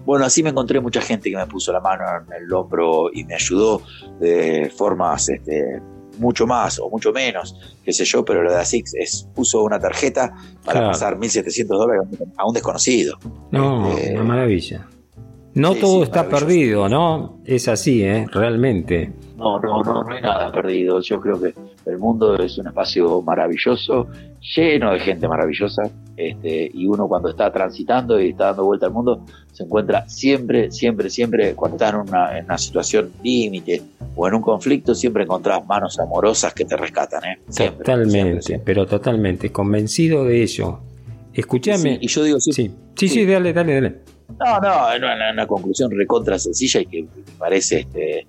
[0.04, 3.24] Bueno, así me encontré mucha gente que me puso la mano en el hombro y
[3.24, 3.82] me ayudó
[4.18, 5.80] de formas este,
[6.18, 9.78] mucho más o mucho menos, qué sé yo, pero lo de ASICS es puso una
[9.78, 12.02] tarjeta para pasar 1.700 dólares
[12.36, 13.18] a un desconocido.
[13.50, 14.88] No, este, una maravilla.
[15.54, 17.40] No todo está perdido, ¿no?
[17.44, 18.26] Es así, ¿eh?
[18.32, 19.12] Realmente.
[19.36, 21.00] No, no, no, no hay nada perdido.
[21.00, 21.54] Yo creo que
[21.86, 24.06] el mundo es un espacio maravilloso,
[24.56, 25.82] lleno de gente maravillosa,
[26.16, 30.70] este, y uno cuando está transitando y está dando vuelta al mundo, se encuentra siempre,
[30.70, 33.82] siempre, siempre, cuando está en una, en una situación límite
[34.14, 37.38] o en un conflicto, siempre encontrás manos amorosas que te rescatan, ¿eh?
[37.46, 40.80] totalmente, pero totalmente, convencido de ello.
[41.32, 41.98] Escúchame.
[42.00, 43.94] y yo digo, sí, sí, sí, sí, dale, dale, dale.
[44.38, 48.26] No, no, es una, una, conclusión recontra sencilla y que me parece este,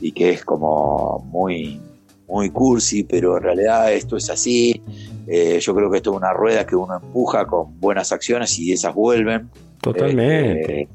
[0.00, 1.80] y que es como muy,
[2.28, 4.82] muy cursi, pero en realidad esto es así.
[5.26, 8.72] Eh, yo creo que esto es una rueda que uno empuja con buenas acciones y
[8.72, 9.50] esas vuelven.
[9.80, 10.82] Totalmente.
[10.82, 10.88] Eh,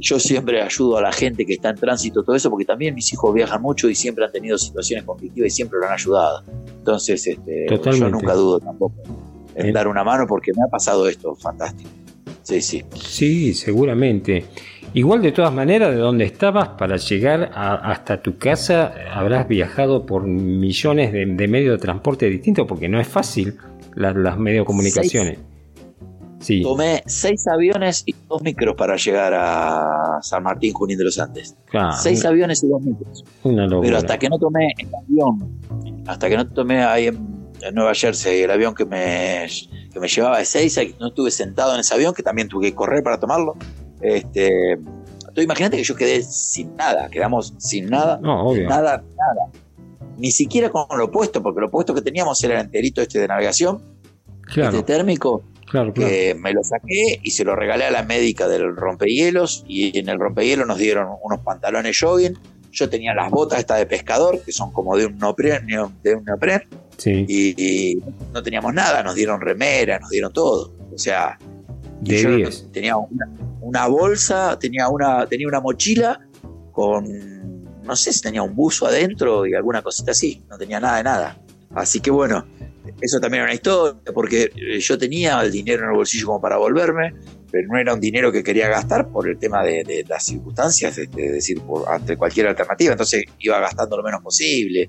[0.00, 3.12] yo siempre ayudo a la gente que está en tránsito, todo eso, porque también mis
[3.12, 6.42] hijos viajan mucho y siempre han tenido situaciones conflictivas y siempre lo han ayudado.
[6.78, 8.94] Entonces, este, yo nunca dudo tampoco
[9.54, 11.90] en dar una mano porque me ha pasado esto, fantástico.
[12.42, 12.84] Sí, sí.
[12.94, 14.44] Sí, seguramente.
[14.94, 20.24] Igual de todas maneras, de donde estabas para llegar hasta tu casa, habrás viajado por
[20.24, 23.56] millones de, medios de transporte distintos, porque no es fácil
[23.94, 25.38] las, medios de comunicaciones.
[26.40, 26.60] Sí.
[26.62, 31.56] Tomé seis aviones y dos micros para llegar a San Martín, Junín de los Andes.
[32.02, 33.24] seis aviones y dos micros.
[33.42, 35.60] Pero hasta que no tomé el avión,
[36.06, 39.46] hasta que no tomé ahí en, Nueva Jersey el avión que me,
[39.92, 42.74] que me llevaba de seis, no estuve sentado en ese avión, que también tuve que
[42.74, 43.54] correr para tomarlo.
[44.02, 44.78] Este,
[45.36, 49.50] imagínate que yo quedé sin nada, quedamos sin nada, nada, nada.
[50.18, 53.28] Ni siquiera con lo opuesto, porque lo opuesto que teníamos era el enterito este de
[53.28, 53.80] navegación,
[54.54, 55.42] este térmico,
[55.94, 60.08] que me lo saqué y se lo regalé a la médica del rompehielos y en
[60.08, 62.38] el rompehielos nos dieron unos pantalones jogging.
[62.70, 66.24] Yo tenía las botas estas de pescador, que son como de un neopren, de un
[67.06, 67.98] y,
[68.32, 70.72] no teníamos nada, nos dieron remera, nos dieron todo.
[70.94, 71.38] O sea,
[72.02, 72.96] yo tenía
[73.60, 76.20] una, bolsa, tenía una, tenía una mochila
[76.72, 80.96] con, no sé si tenía un buzo adentro y alguna cosita así, no tenía nada
[80.98, 81.38] de nada.
[81.74, 82.44] Así que bueno,
[83.00, 86.56] eso también era una historia, porque yo tenía el dinero en el bolsillo como para
[86.56, 87.14] volverme,
[87.52, 91.10] pero no era un dinero que quería gastar por el tema de, las circunstancias, es
[91.12, 94.88] decir, por, ante cualquier alternativa, entonces iba gastando lo menos posible.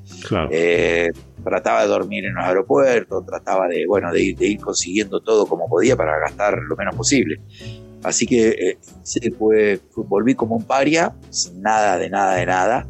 [0.49, 1.12] Eh,
[1.43, 5.97] trataba de dormir en los aeropuertos, trataba de, bueno, de ir, consiguiendo todo como podía
[5.97, 7.41] para gastar lo menos posible.
[8.02, 12.88] Así que eh, fue, volví como un paria, sin nada, de nada, de nada.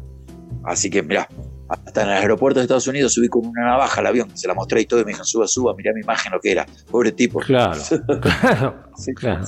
[0.62, 1.28] Así que, mira,
[1.68, 4.54] hasta en el aeropuerto de Estados Unidos subí con una navaja al avión, se la
[4.54, 6.66] mostré y todo, y me dijeron, suba, suba, mirá mi imagen lo que era.
[6.90, 7.40] Pobre tipo.
[7.40, 7.80] Claro,
[8.20, 8.74] claro,
[9.16, 9.44] claro.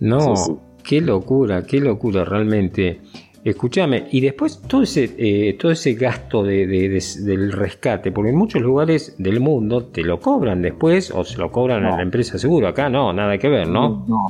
[0.00, 0.34] No,
[0.82, 3.00] qué locura, qué locura realmente.
[3.44, 8.60] Escúchame, y después todo ese, eh, todo ese gasto de, del rescate, porque en muchos
[8.60, 12.66] lugares del mundo te lo cobran después o se lo cobran a la empresa seguro,
[12.66, 14.04] acá no, nada que ver, ¿no?
[14.08, 14.28] No,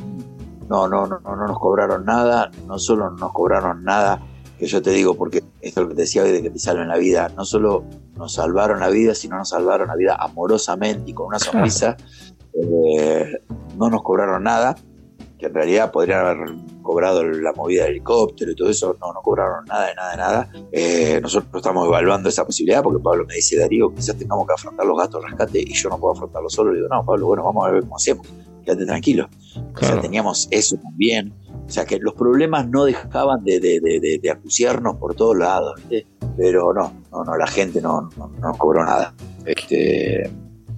[0.69, 4.21] no, no, no, no nos cobraron nada, no solo no nos cobraron nada,
[4.59, 6.59] que yo te digo, porque esto es lo que te decía hoy de que te
[6.59, 7.85] salven la vida, no solo
[8.17, 11.97] nos salvaron la vida, sino nos salvaron la vida amorosamente y con una sonrisa.
[12.55, 13.43] Eh,
[13.77, 14.77] no nos cobraron nada,
[15.39, 16.39] que en realidad podrían haber
[16.83, 20.17] cobrado la movida del helicóptero y todo eso, no, no cobraron nada de nada de
[20.17, 20.51] nada.
[20.73, 24.87] Eh, nosotros estamos evaluando esa posibilidad porque Pablo me dice, Darío, quizás tengamos que afrontar
[24.87, 26.73] los gastos de rescate y yo no puedo afrontarlo solo.
[26.73, 28.27] Le digo, no, Pablo, bueno, vamos a ver cómo hacemos,
[28.65, 29.29] quédate tranquilo.
[29.75, 31.35] O sea, teníamos eso también.
[31.67, 35.81] O sea, que los problemas no dejaban de, de, acuciarnos por todos lados,
[36.37, 39.13] Pero no, no, no, la gente no, no, nos cobró nada.
[39.45, 40.31] Este,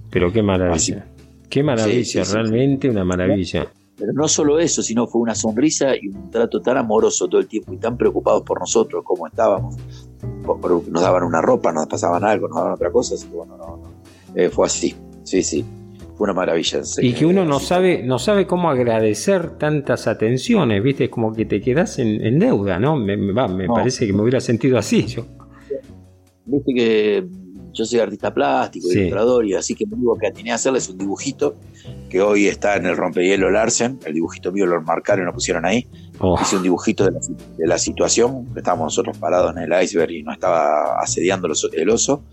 [0.09, 1.05] Pero qué maravilla.
[1.49, 3.67] qué maravilla, realmente una maravilla.
[3.97, 7.47] Pero no solo eso, sino fue una sonrisa y un trato tan amoroso todo el
[7.47, 9.75] tiempo y tan preocupados por nosotros, como estábamos.
[10.89, 13.15] Nos daban una ropa, nos pasaban algo, nos daban otra cosa.
[13.15, 13.91] Así que bueno, no, no.
[14.33, 14.95] Eh, fue así.
[15.23, 15.65] Sí, sí
[16.19, 16.81] una maravilla.
[17.01, 21.05] Y que uno no sabe, no sabe cómo agradecer tantas atenciones, ¿viste?
[21.05, 22.95] Es como que te quedas en, deuda, ¿no?
[22.97, 25.25] Me, me parece que me hubiera sentido así yo.
[26.45, 27.27] Viste que
[27.71, 30.97] yo soy artista plástico, ilustrador, y así que lo único que atiné a hacerles un
[30.97, 31.55] dibujito
[32.09, 33.99] que hoy está en el rompehielo Larsen.
[34.05, 35.87] El dibujito mío lo marcaron y lo pusieron ahí.
[36.19, 36.37] Oh.
[36.41, 37.19] Hice un dibujito de la,
[37.57, 42.23] de la situación, estábamos nosotros parados en el iceberg y no estaba asediando el oso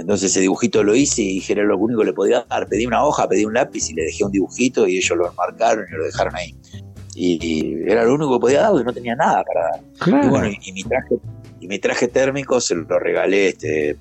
[0.00, 2.66] entonces ese dibujito lo hice y dije, era lo único que le podía dar.
[2.66, 5.86] Pedí una hoja, pedí un lápiz y le dejé un dibujito y ellos lo enmarcaron
[5.88, 6.54] y lo dejaron ahí.
[7.14, 10.24] Y, era lo único que podía dar, porque no tenía nada para dar.
[10.24, 11.14] Y bueno, y, mi traje,
[11.60, 13.96] y mi traje térmico se lo regalé este,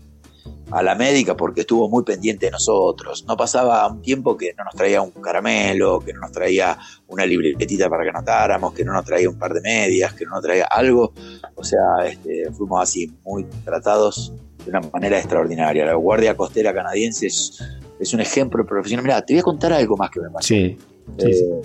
[0.71, 3.25] a la médica porque estuvo muy pendiente de nosotros.
[3.27, 6.77] No pasaba un tiempo que no nos traía un caramelo, que no nos traía
[7.07, 10.31] una libretita para que anotáramos, que no nos traía un par de medias, que no
[10.31, 11.13] nos traía algo.
[11.55, 15.85] O sea, este, fuimos así, muy tratados de una manera extraordinaria.
[15.85, 19.03] La Guardia Costera Canadiense es, un ejemplo profesional.
[19.03, 20.47] Mira, te voy a contar algo más que me pasó.
[20.47, 20.77] Sí,
[21.17, 21.61] eh,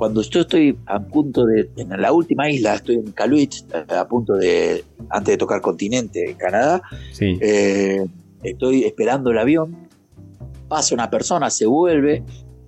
[0.00, 4.32] Cuando yo estoy a punto de, en la última isla, estoy en Caluit, a punto
[4.32, 6.80] de, antes de tocar continente, en Canadá,
[7.20, 8.06] eh,
[8.42, 9.76] estoy esperando el avión,
[10.68, 12.22] pasa una persona, se vuelve,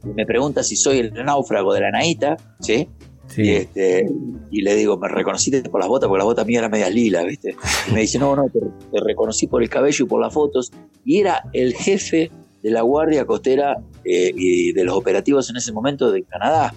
[0.05, 2.87] y me pregunta si soy el náufrago de la Naita, ¿sí?
[3.35, 4.07] Y, este,
[4.51, 7.25] y le digo, me reconociste por las botas, porque las botas mías eran medias lilas,
[7.25, 7.57] ¿viste?
[7.89, 8.61] Y me dice, no, no, te,
[9.01, 10.71] reconocí por el cabello y por las fotos.
[11.03, 12.31] Y era el jefe
[12.63, 16.75] de la Guardia Costera eh, y de los operativos en ese momento de Canadá.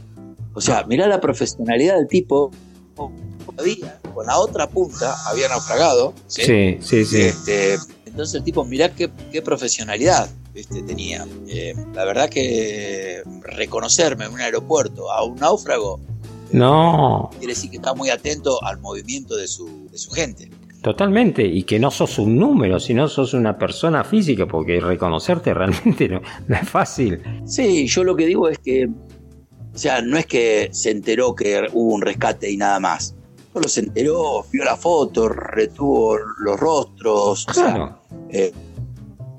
[0.55, 2.51] O sea, mirá la profesionalidad del tipo
[3.45, 6.13] todavía con la otra punta había naufragado.
[6.27, 7.21] Sí, sí, sí.
[7.21, 11.27] Este, entonces el tipo, mirá qué, qué profesionalidad este, tenía.
[11.47, 15.99] Eh, la verdad que reconocerme en un aeropuerto a un náufrago
[16.51, 17.29] no.
[17.37, 20.49] quiere decir que está muy atento al movimiento de su, de su gente.
[20.81, 26.07] Totalmente, y que no sos un número, sino sos una persona física, porque reconocerte realmente
[26.07, 27.21] no, es fácil.
[27.45, 28.87] Sí, yo lo que digo es que,
[29.75, 33.13] o sea, no es que se enteró que hubo un rescate y nada más.
[33.51, 37.99] Solo se enteró, vio la foto, retuvo los rostros, claro.
[38.29, 38.53] Eh,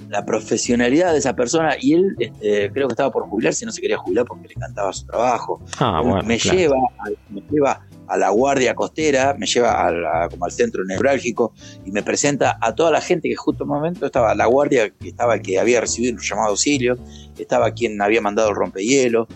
[0.09, 3.81] la profesionalidad de esa persona y él este, creo que estaba por jubilarse, no se
[3.81, 5.61] quería jubilar porque le encantaba su trabajo.
[5.79, 6.77] Ah, bueno, me, lleva,
[7.31, 11.53] me lleva a la guardia costera, me lleva a como al centro neurálgico
[11.85, 14.90] y me presenta a toda la gente que justo en un momento estaba la guardia,
[14.90, 16.96] que estaba el que había recibido un llamado auxilio,
[17.37, 19.27] estaba quien había mandado el rompehielo,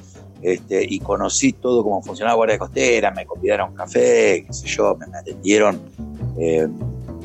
[0.43, 4.97] este, y conocí todo cómo funcionaba guardia costera, me convidaron un café, qué sé yo,
[4.97, 5.81] me, atendieron,
[6.39, 6.67] eh,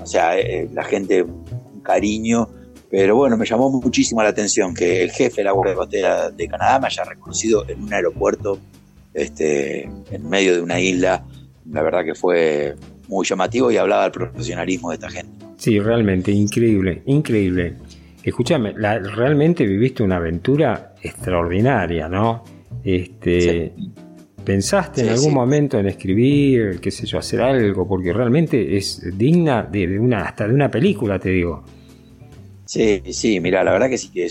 [0.01, 2.49] o sea, eh, la gente, un cariño,
[2.89, 6.47] pero bueno, me llamó muchísimo la atención que el jefe de la Guardia Costera de
[6.47, 8.59] Canadá me haya reconocido en un aeropuerto,
[9.13, 11.23] este, en medio de una isla,
[11.71, 12.75] la verdad que fue
[13.07, 15.45] muy llamativo y hablaba del profesionalismo de esta gente.
[15.57, 17.75] Sí, realmente, increíble, increíble.
[18.23, 22.43] Escúchame, realmente viviste una aventura extraordinaria, ¿no?
[22.85, 23.73] Este,
[24.45, 27.87] ¿Pensaste en algún momento en escribir, qué sé yo, hacer algo?
[27.87, 31.63] Porque realmente es digna de, una, hasta de una película, te digo.
[32.65, 34.27] Sí, sí, mira, la verdad que sí que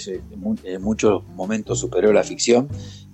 [0.64, 2.68] en muchos momentos superó la ficción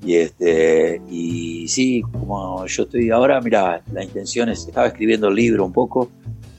[0.04, 5.34] y este y sí, como yo estoy ahora, mira, la intención es, estaba escribiendo el
[5.34, 6.10] libro un poco,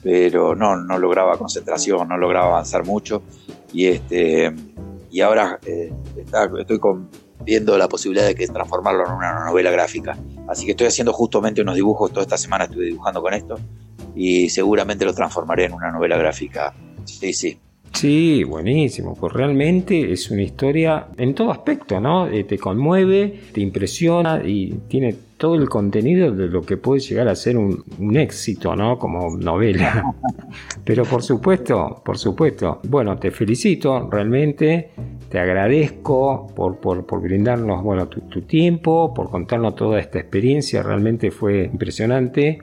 [0.04, 3.24] pero no, no lograba concentración, no lograba avanzar mucho
[3.74, 4.52] y este
[5.12, 6.80] y ahora eh, estoy
[7.44, 10.18] viendo la posibilidad de que transformarlo en una novela gráfica.
[10.48, 13.60] Así que estoy haciendo justamente unos dibujos, toda esta semana estuve dibujando con esto
[14.16, 16.74] y seguramente lo transformaré en una novela gráfica.
[17.06, 17.58] Sí, sí.
[17.94, 22.28] Sí, buenísimo, pues realmente es una historia en todo aspecto, ¿no?
[22.28, 27.28] Eh, te conmueve, te impresiona y tiene todo el contenido de lo que puede llegar
[27.28, 27.84] a ser un,
[28.16, 29.00] éxito, ¿no?
[29.00, 30.14] Como novela.
[30.86, 32.80] Pero por supuesto, por supuesto.
[32.88, 34.92] Bueno, te felicito realmente,
[35.30, 41.32] te agradezco por, por, por brindarnos, bueno, tu, tiempo, por contarnos toda esta experiencia, realmente
[41.32, 42.60] fue impresionante.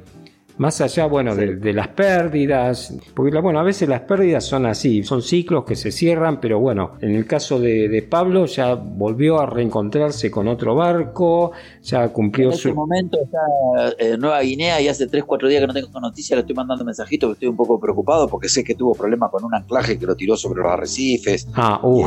[0.59, 5.23] Más allá, bueno, de, las pérdidas, porque bueno, a veces las pérdidas son así, son
[5.23, 10.31] ciclos que se cierran, pero bueno, en el caso de, Pablo ya volvió a reencontrarse
[10.31, 12.69] con otro barco, ya cumplió en su...
[12.69, 16.37] Este momento está en Nueva Guinea y hace 3, 4 días que no tengo noticias,
[16.37, 19.55] le estoy mandando mensajitos, estoy un poco preocupado porque sé que tuvo problemas con un
[19.55, 21.49] anclaje que lo tiró sobre los arrecifes.
[21.55, 22.07] Ah, uh,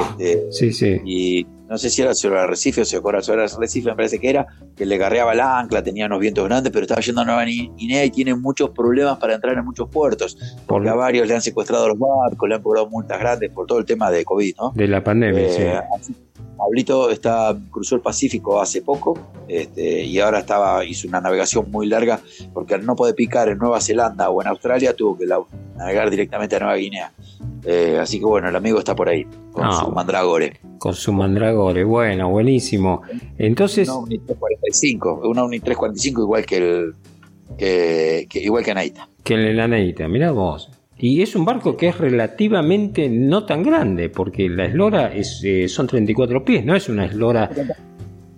[0.49, 0.99] sí, sí.
[1.05, 4.29] Y no sé si era sobre el arrecife o sobre el arrecife, me parece que
[4.29, 7.45] era, que le garreaba el ancla, tenía unos vientos grandes, pero estaba yendo a Nueva
[7.45, 11.41] Guinea y tiene muchos problemas para entrar en muchos puertos, porque a varios le han
[11.41, 14.73] secuestrado los barcos, le han cobrado multas grandes por todo el tema de COVID, ¿no?
[14.75, 16.13] De la pandemia, eh, sí.
[16.57, 21.87] Pablito está, cruzó el Pacífico hace poco este, y ahora estaba hizo una navegación muy
[21.87, 22.19] larga
[22.53, 25.25] porque al no poder picar en Nueva Zelanda o en Australia tuvo que
[25.75, 27.13] navegar directamente a Nueva Guinea.
[27.65, 30.59] Eh, así que bueno, el amigo está por ahí con ah, su mandragore.
[30.77, 33.01] Con su mandragore, bueno, buenísimo.
[33.37, 33.87] Entonces.
[33.87, 36.95] Una Uni 345, una Uni 345 igual que el.
[37.57, 39.09] Que, igual que Anaita.
[39.23, 40.71] Que el Anaita, mira vos.
[40.97, 45.67] Y es un barco que es relativamente no tan grande, porque la eslora es, eh,
[45.67, 47.49] son 34 pies, no es una eslora.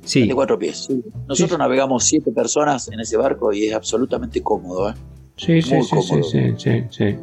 [0.02, 0.20] Sí.
[0.20, 0.90] 34 pies.
[1.28, 4.90] Nosotros navegamos 7 personas en ese barco y es absolutamente cómodo.
[4.90, 4.94] ¿eh?
[5.36, 7.16] Sí, sí, sí, sí, sí,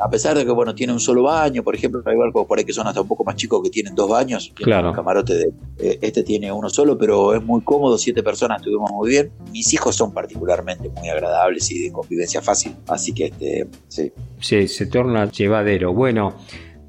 [0.00, 2.64] A pesar de que, bueno, tiene un solo baño, por ejemplo, hay barcos por ahí
[2.64, 4.50] que son hasta un poco más chicos que tienen dos baños.
[4.54, 4.92] Claro.
[4.92, 9.10] camarote de, eh, este tiene uno solo, pero es muy cómodo, siete personas estuvimos muy
[9.10, 9.30] bien.
[9.52, 14.10] Mis hijos son particularmente muy agradables y de convivencia fácil, así que, este, sí.
[14.40, 15.92] Sí, se torna llevadero.
[15.92, 16.36] Bueno,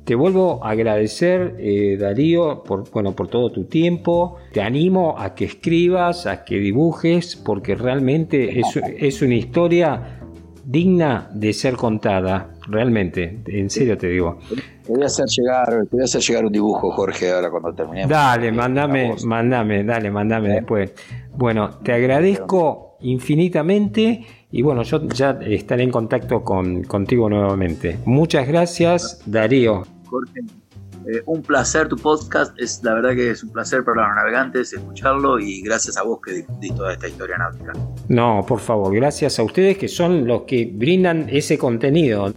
[0.06, 4.38] te vuelvo a agradecer, eh, Darío, por, bueno, por todo tu tiempo.
[4.54, 10.21] Te animo a que escribas, a que dibujes, porque realmente es, es una historia
[10.72, 14.40] digna de ser contada, realmente, en serio te digo.
[14.86, 17.74] Te voy a hacer llegar, te voy a hacer llegar un dibujo, Jorge, ahora cuando
[17.74, 18.10] terminemos.
[18.10, 20.94] Dale, mandame, mandame, dale, mandame después.
[21.36, 28.00] Bueno, te agradezco infinitamente y bueno, yo ya estaré en contacto con, contigo nuevamente.
[28.06, 29.84] Muchas gracias, Darío.
[30.10, 30.42] Jorge,
[31.08, 34.74] eh, un placer tu podcast, es la verdad que es un placer para los navegantes
[34.74, 37.74] escucharlo y gracias a vos que difundís toda esta historia náutica.
[38.08, 42.34] No, por favor, gracias a ustedes que son los que brindan ese contenido.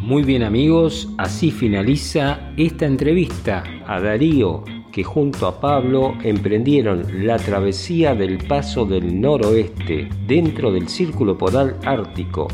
[0.00, 4.62] Muy bien amigos, así finaliza esta entrevista a Darío,
[4.94, 11.74] que junto a Pablo emprendieron la travesía del Paso del Noroeste dentro del Círculo Polar
[11.84, 12.46] Ártico,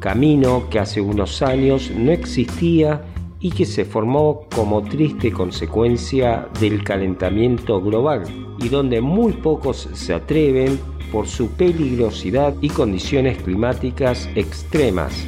[0.00, 3.04] camino que hace unos años no existía
[3.38, 8.24] y que se formó como triste consecuencia del calentamiento global
[8.58, 10.80] y donde muy pocos se atreven
[11.12, 15.24] por su peligrosidad y condiciones climáticas extremas.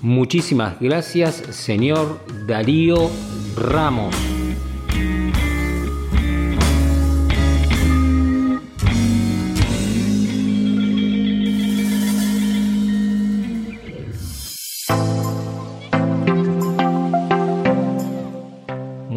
[0.00, 3.10] Muchísimas gracias, señor Darío
[3.58, 4.35] Ramos.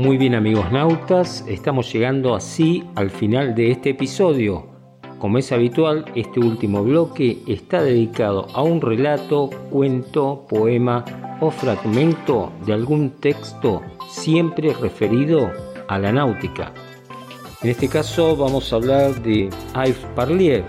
[0.10, 4.66] Muy bien amigos nautas, estamos llegando así al final de este episodio.
[5.20, 11.05] Como es habitual, este último bloque está dedicado a un relato, cuento, poema
[11.41, 15.51] o fragmento de algún texto siempre referido
[15.88, 16.74] a la náutica.
[17.62, 20.64] En este caso vamos a hablar de Yves Parlier,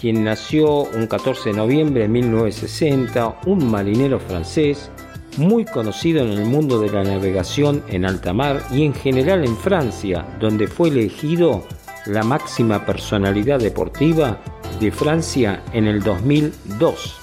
[0.00, 4.90] quien nació un 14 de noviembre de 1960, un marinero francés
[5.38, 9.56] muy conocido en el mundo de la navegación en alta mar y en general en
[9.56, 11.62] Francia, donde fue elegido
[12.06, 14.40] la máxima personalidad deportiva
[14.80, 17.18] de Francia en el 2002,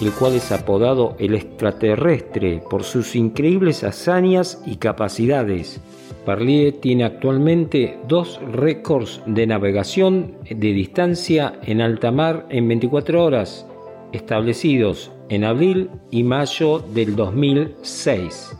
[0.00, 5.80] el cual es apodado el extraterrestre por sus increíbles hazañas y capacidades.
[6.24, 13.66] Parlier tiene actualmente dos récords de navegación de distancia en alta mar en 24 horas,
[14.12, 18.54] establecidos en abril y mayo del 2006.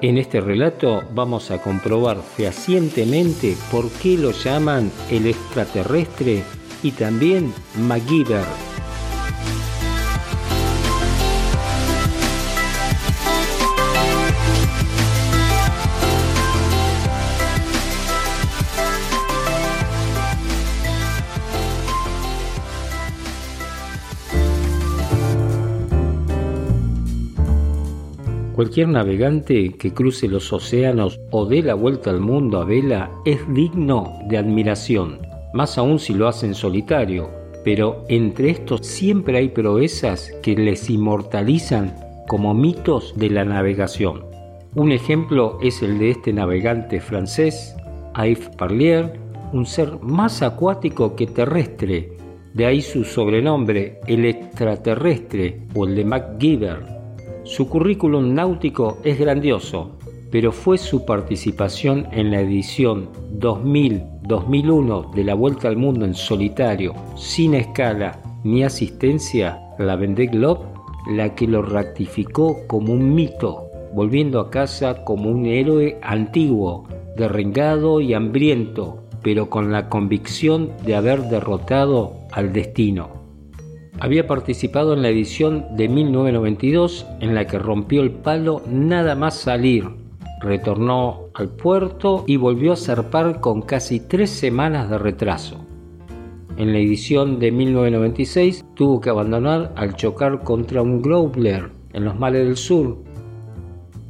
[0.00, 6.44] En este relato vamos a comprobar fehacientemente por qué lo llaman el extraterrestre
[6.82, 8.71] y también MacGyver.
[28.62, 33.40] Cualquier navegante que cruce los océanos o dé la vuelta al mundo a vela es
[33.52, 35.18] digno de admiración,
[35.52, 37.28] más aún si lo hace en solitario,
[37.64, 41.96] pero entre estos siempre hay proezas que les inmortalizan
[42.28, 44.26] como mitos de la navegación.
[44.76, 47.74] Un ejemplo es el de este navegante francés,
[48.14, 49.18] Yves Parlier,
[49.52, 52.12] un ser más acuático que terrestre,
[52.54, 56.91] de ahí su sobrenombre, el extraterrestre o el de MacGyver
[57.44, 59.90] su currículum náutico es grandioso,
[60.30, 66.94] pero fue su participación en la edición 2000-2001 de la Vuelta al Mundo en solitario,
[67.16, 70.66] sin escala ni asistencia, la Vendée Globe,
[71.10, 76.86] la que lo ratificó como un mito, volviendo a casa como un héroe antiguo,
[77.16, 83.21] derrengado y hambriento, pero con la convicción de haber derrotado al destino.
[84.02, 89.36] Había participado en la edición de 1992 en la que rompió el palo nada más
[89.36, 89.88] salir.
[90.40, 95.64] Retornó al puerto y volvió a zarpar con casi tres semanas de retraso.
[96.56, 102.18] En la edición de 1996 tuvo que abandonar al chocar contra un Growler en los
[102.18, 102.96] mares del sur.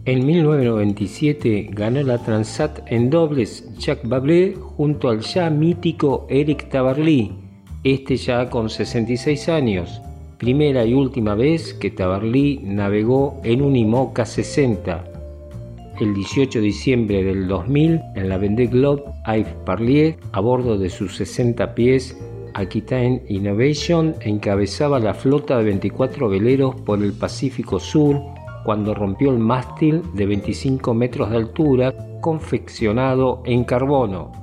[0.06, 7.41] En 1997 ganó la Transat en dobles Jacques Bablé junto al ya mítico Eric Tabarly
[7.84, 10.00] este ya con 66 años,
[10.38, 15.04] primera y última vez que Tabarly navegó en un IMOCA 60.
[16.00, 20.90] El 18 de diciembre del 2000, en la Vendée Globe, Yves Parlier, a bordo de
[20.90, 22.16] sus 60 pies
[22.54, 28.20] Aquitaine Innovation, encabezaba la flota de 24 veleros por el Pacífico Sur
[28.64, 34.41] cuando rompió el mástil de 25 metros de altura confeccionado en carbono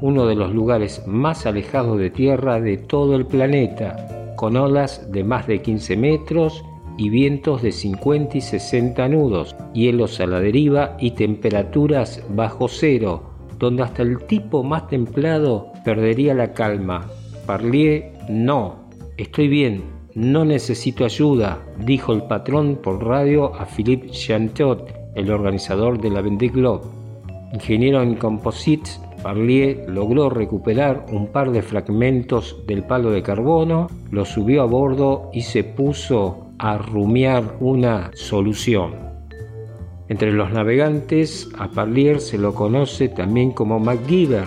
[0.00, 5.24] uno de los lugares más alejados de tierra de todo el planeta, con olas de
[5.24, 6.64] más de 15 metros
[6.98, 13.30] y vientos de 50 y 60 nudos, hielos a la deriva y temperaturas bajo cero,
[13.58, 17.06] donde hasta el tipo más templado perdería la calma.
[17.46, 19.84] Parlier, no, estoy bien,
[20.14, 26.22] no necesito ayuda, dijo el patrón por radio a Philippe Chantot, el organizador de la
[26.22, 26.86] Vendée Globe.
[27.52, 34.24] Ingeniero en composites Parlier logró recuperar un par de fragmentos del palo de carbono, lo
[34.24, 38.94] subió a bordo y se puso a rumiar una solución.
[40.06, 44.46] Entre los navegantes, a Parlier se lo conoce también como MacGyver,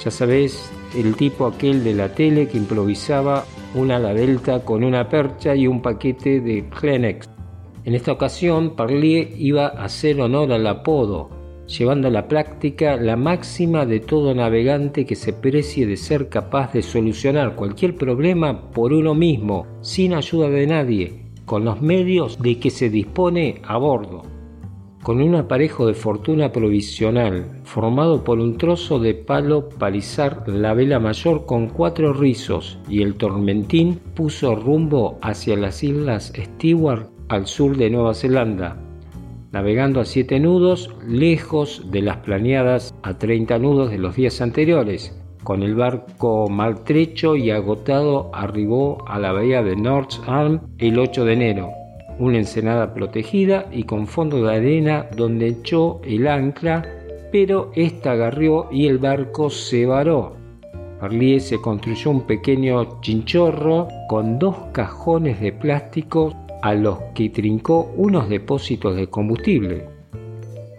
[0.00, 3.42] ya sabes, el tipo aquel de la tele que improvisaba
[3.74, 4.14] una ala
[4.64, 7.28] con una percha y un paquete de Kleenex.
[7.84, 11.39] En esta ocasión, Parlier iba a hacer honor al apodo,
[11.78, 16.72] llevando a la práctica la máxima de todo navegante que se precie de ser capaz
[16.72, 22.58] de solucionar cualquier problema por uno mismo, sin ayuda de nadie, con los medios de
[22.58, 24.22] que se dispone a bordo.
[25.02, 30.98] Con un aparejo de fortuna provisional, formado por un trozo de palo palizar la vela
[30.98, 37.76] mayor con cuatro rizos y el tormentín puso rumbo hacia las islas Stewart al sur
[37.76, 38.89] de Nueva Zelanda,
[39.52, 45.16] navegando a siete nudos, lejos de las planeadas a 30 nudos de los días anteriores.
[45.42, 51.24] Con el barco maltrecho y agotado arribó a la bahía de North Arm el 8
[51.24, 51.70] de enero,
[52.18, 56.84] una ensenada protegida y con fondo de arena donde echó el ancla,
[57.32, 60.36] pero esta agarrió y el barco se varó.
[61.00, 67.92] Parlier se construyó un pequeño chinchorro con dos cajones de plástico a los que trincó
[67.96, 69.88] unos depósitos de combustible.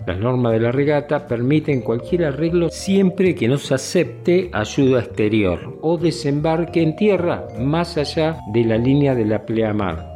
[0.07, 5.77] Las normas de la regata permiten cualquier arreglo siempre que no se acepte ayuda exterior
[5.82, 10.09] o desembarque en tierra más allá de la línea de la pleamar.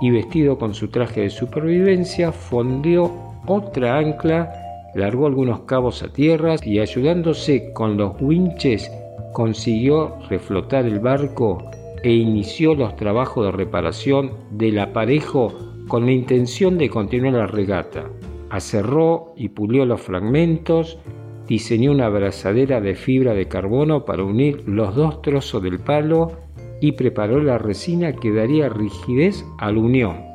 [0.00, 3.12] Y vestido con su traje de supervivencia, fondeó
[3.46, 4.52] otra ancla,
[4.94, 8.90] largó algunos cabos a tierra y ayudándose con los winches
[9.32, 11.70] consiguió reflotar el barco
[12.02, 15.52] e inició los trabajos de reparación del aparejo
[15.88, 18.10] con la intención de continuar la regata.
[18.50, 20.98] Acerró y pulió los fragmentos,
[21.46, 26.32] diseñó una abrazadera de fibra de carbono para unir los dos trozos del palo
[26.80, 30.32] y preparó la resina que daría rigidez a la unión.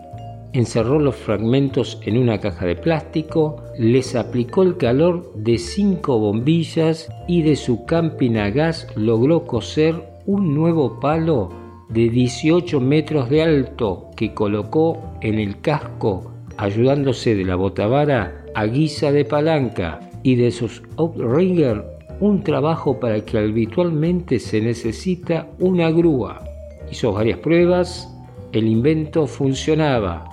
[0.53, 7.09] Encerró los fragmentos en una caja de plástico, les aplicó el calor de cinco bombillas
[7.28, 11.49] y de su camping a gas logró coser un nuevo palo
[11.88, 18.65] de 18 metros de alto que colocó en el casco ayudándose de la botavara a
[18.65, 21.86] guisa de palanca y de sus outrigger
[22.19, 26.43] un trabajo para que habitualmente se necesita una grúa.
[26.91, 28.13] Hizo varias pruebas,
[28.51, 30.25] el invento funcionaba,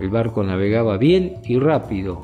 [0.00, 2.22] el barco navegaba bien y rápido.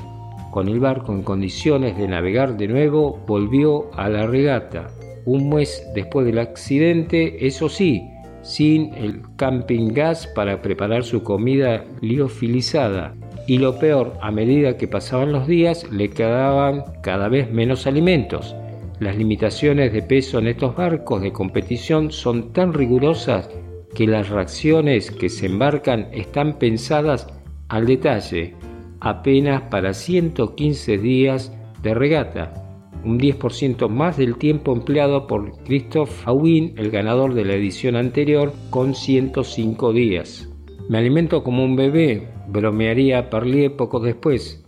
[0.53, 4.87] Con el barco en condiciones de navegar de nuevo, volvió a la regata
[5.25, 8.03] un mes después del accidente, eso sí,
[8.43, 13.15] sin el camping gas para preparar su comida liofilizada.
[13.47, 18.55] Y lo peor, a medida que pasaban los días, le quedaban cada vez menos alimentos.
[19.01, 23.49] Las limitaciones de peso en estos barcos de competición son tan rigurosas
[23.95, 27.27] que las reacciones que se embarcan están pensadas
[27.69, 28.55] al detalle,
[29.01, 31.53] apenas para 115 días
[31.83, 32.70] de regata
[33.05, 38.53] un 10% más del tiempo empleado por Christoph Hawin, el ganador de la edición anterior,
[38.71, 40.49] con 105 días.
[40.89, 44.65] Me alimento como un bebé, bromearía Parlier poco después.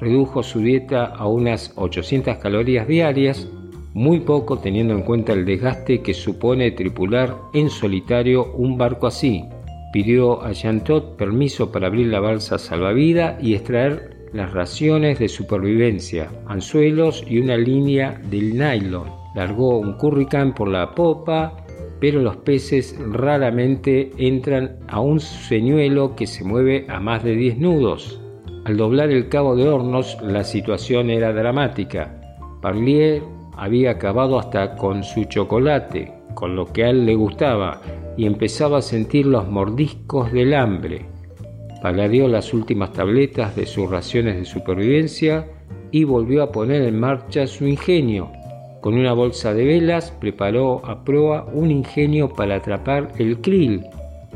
[0.00, 3.48] Redujo su dieta a unas 800 calorías diarias,
[3.94, 9.44] muy poco teniendo en cuenta el desgaste que supone tripular en solitario un barco así.
[9.92, 16.30] Pidió a Jantot permiso para abrir la balsa salvavidas y extraer las raciones de supervivencia,
[16.46, 19.10] anzuelos y una línea del nylon.
[19.34, 21.56] Largó un curricán por la popa,
[22.00, 27.58] pero los peces raramente entran a un señuelo que se mueve a más de 10
[27.58, 28.20] nudos.
[28.64, 32.20] Al doblar el cabo de hornos, la situación era dramática.
[32.60, 33.22] Parlier
[33.56, 37.80] había acabado hasta con su chocolate, con lo que a él le gustaba,
[38.16, 41.11] y empezaba a sentir los mordiscos del hambre
[41.82, 45.48] paladeó las últimas tabletas de sus raciones de supervivencia
[45.90, 48.30] y volvió a poner en marcha su ingenio.
[48.80, 53.84] Con una bolsa de velas preparó a proa un ingenio para atrapar el krill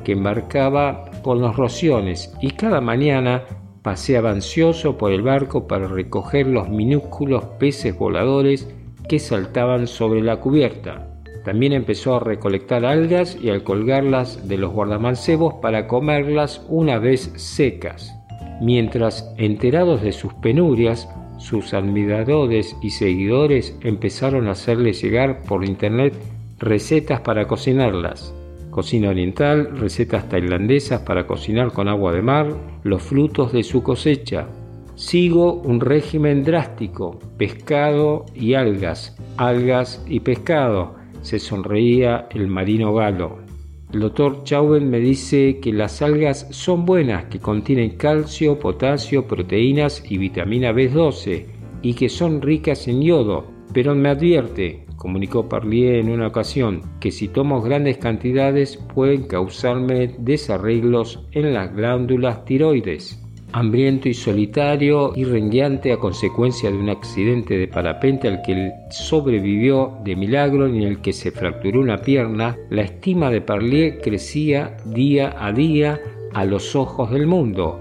[0.04, 3.44] que embarcaba con los rociones y cada mañana
[3.82, 8.68] paseaba ansioso por el barco para recoger los minúsculos peces voladores
[9.08, 11.15] que saltaban sobre la cubierta.
[11.46, 17.32] También empezó a recolectar algas y a colgarlas de los guardamancebos para comerlas una vez
[17.36, 18.12] secas.
[18.60, 26.14] Mientras, enterados de sus penurias, sus admiradores y seguidores empezaron a hacerle llegar por internet
[26.58, 28.34] recetas para cocinarlas.
[28.70, 34.48] Cocina oriental, recetas tailandesas para cocinar con agua de mar, los frutos de su cosecha.
[34.96, 43.38] Sigo un régimen drástico, pescado y algas, algas y pescado se sonreía el marino galo.
[43.92, 50.02] El doctor Chauven me dice que las algas son buenas, que contienen calcio, potasio, proteínas
[50.10, 51.46] y vitamina B12
[51.82, 57.12] y que son ricas en yodo, pero me advierte comunicó Parlier en una ocasión, que
[57.12, 63.22] si tomo grandes cantidades pueden causarme desarreglos en las glándulas tiroides.
[63.56, 69.96] Hambriento y solitario y rengueante a consecuencia de un accidente de parapente al que sobrevivió
[70.04, 74.76] de milagro y en el que se fracturó una pierna, la estima de Parlier crecía
[74.84, 75.98] día a día
[76.34, 77.80] a los ojos del mundo.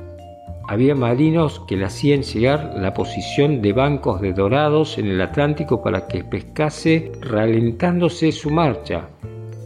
[0.69, 5.83] Había marinos que le hacían llegar la posición de bancos de dorados en el Atlántico
[5.83, 9.09] para que pescase ralentándose su marcha.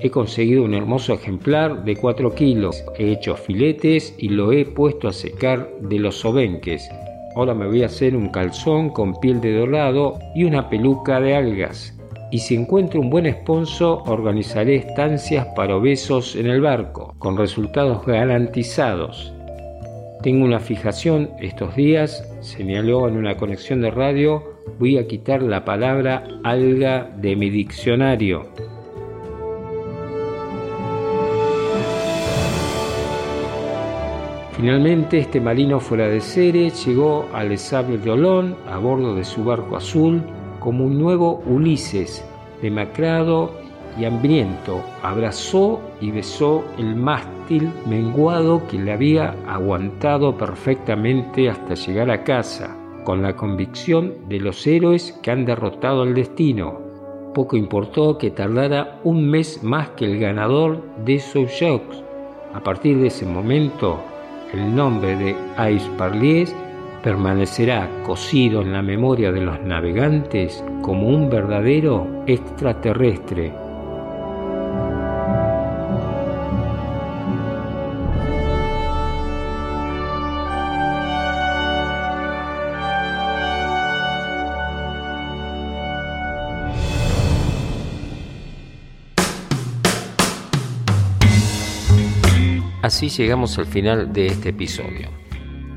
[0.02, 5.10] He conseguido un hermoso ejemplar de 4 kilos, he hecho filetes y lo he puesto
[5.10, 6.90] a secar de los sobenques.
[7.36, 11.36] Ahora me voy a hacer un calzón con piel de dorado y una peluca de
[11.36, 11.94] algas.
[12.32, 18.06] Y si encuentro un buen esponso, organizaré estancias para obesos en el barco, con resultados
[18.06, 19.34] garantizados.
[20.24, 24.44] Tengo una fijación estos días, señaló en una conexión de radio,
[24.80, 28.48] voy a quitar la palabra alga de mi diccionario.
[34.60, 39.24] Finalmente, este marino fuera de serie llegó al Les Sables de Olón a bordo de
[39.24, 40.22] su barco azul
[40.60, 42.26] como un nuevo Ulises,
[42.62, 43.52] demacrado
[43.98, 52.12] y hambriento, abrazó y besó el mástil menguado que le había aguantado perfectamente hasta llegar
[52.12, 56.82] a casa, con la convicción de los héroes que han derrotado al destino.
[57.34, 62.04] Poco importó que tardara un mes más que el ganador de esos Jeux.
[62.54, 64.04] A partir de ese momento,
[64.54, 66.56] el nombre de Ais Parlies
[67.04, 73.54] permanecerá cosido en la memoria de los navegantes como un verdadero extraterrestre
[92.90, 95.10] Así llegamos al final de este episodio.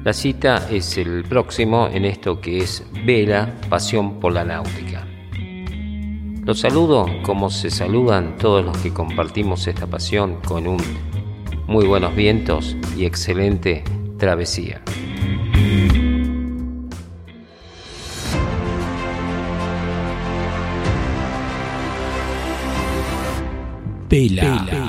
[0.02, 5.06] La cita es el próximo en esto que es Vela, Pasión por la Náutica.
[6.46, 10.78] Los saludo como se saludan todos los que compartimos esta pasión con un
[11.66, 13.84] muy buenos vientos y excelente
[14.16, 14.80] travesía.
[24.08, 24.81] Vela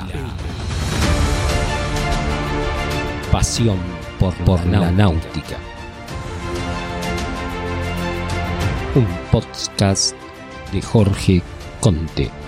[3.34, 3.80] pasión
[4.20, 5.58] por, por la náutica.
[8.94, 10.14] Un podcast
[10.72, 11.42] de Jorge
[11.80, 12.43] Conte.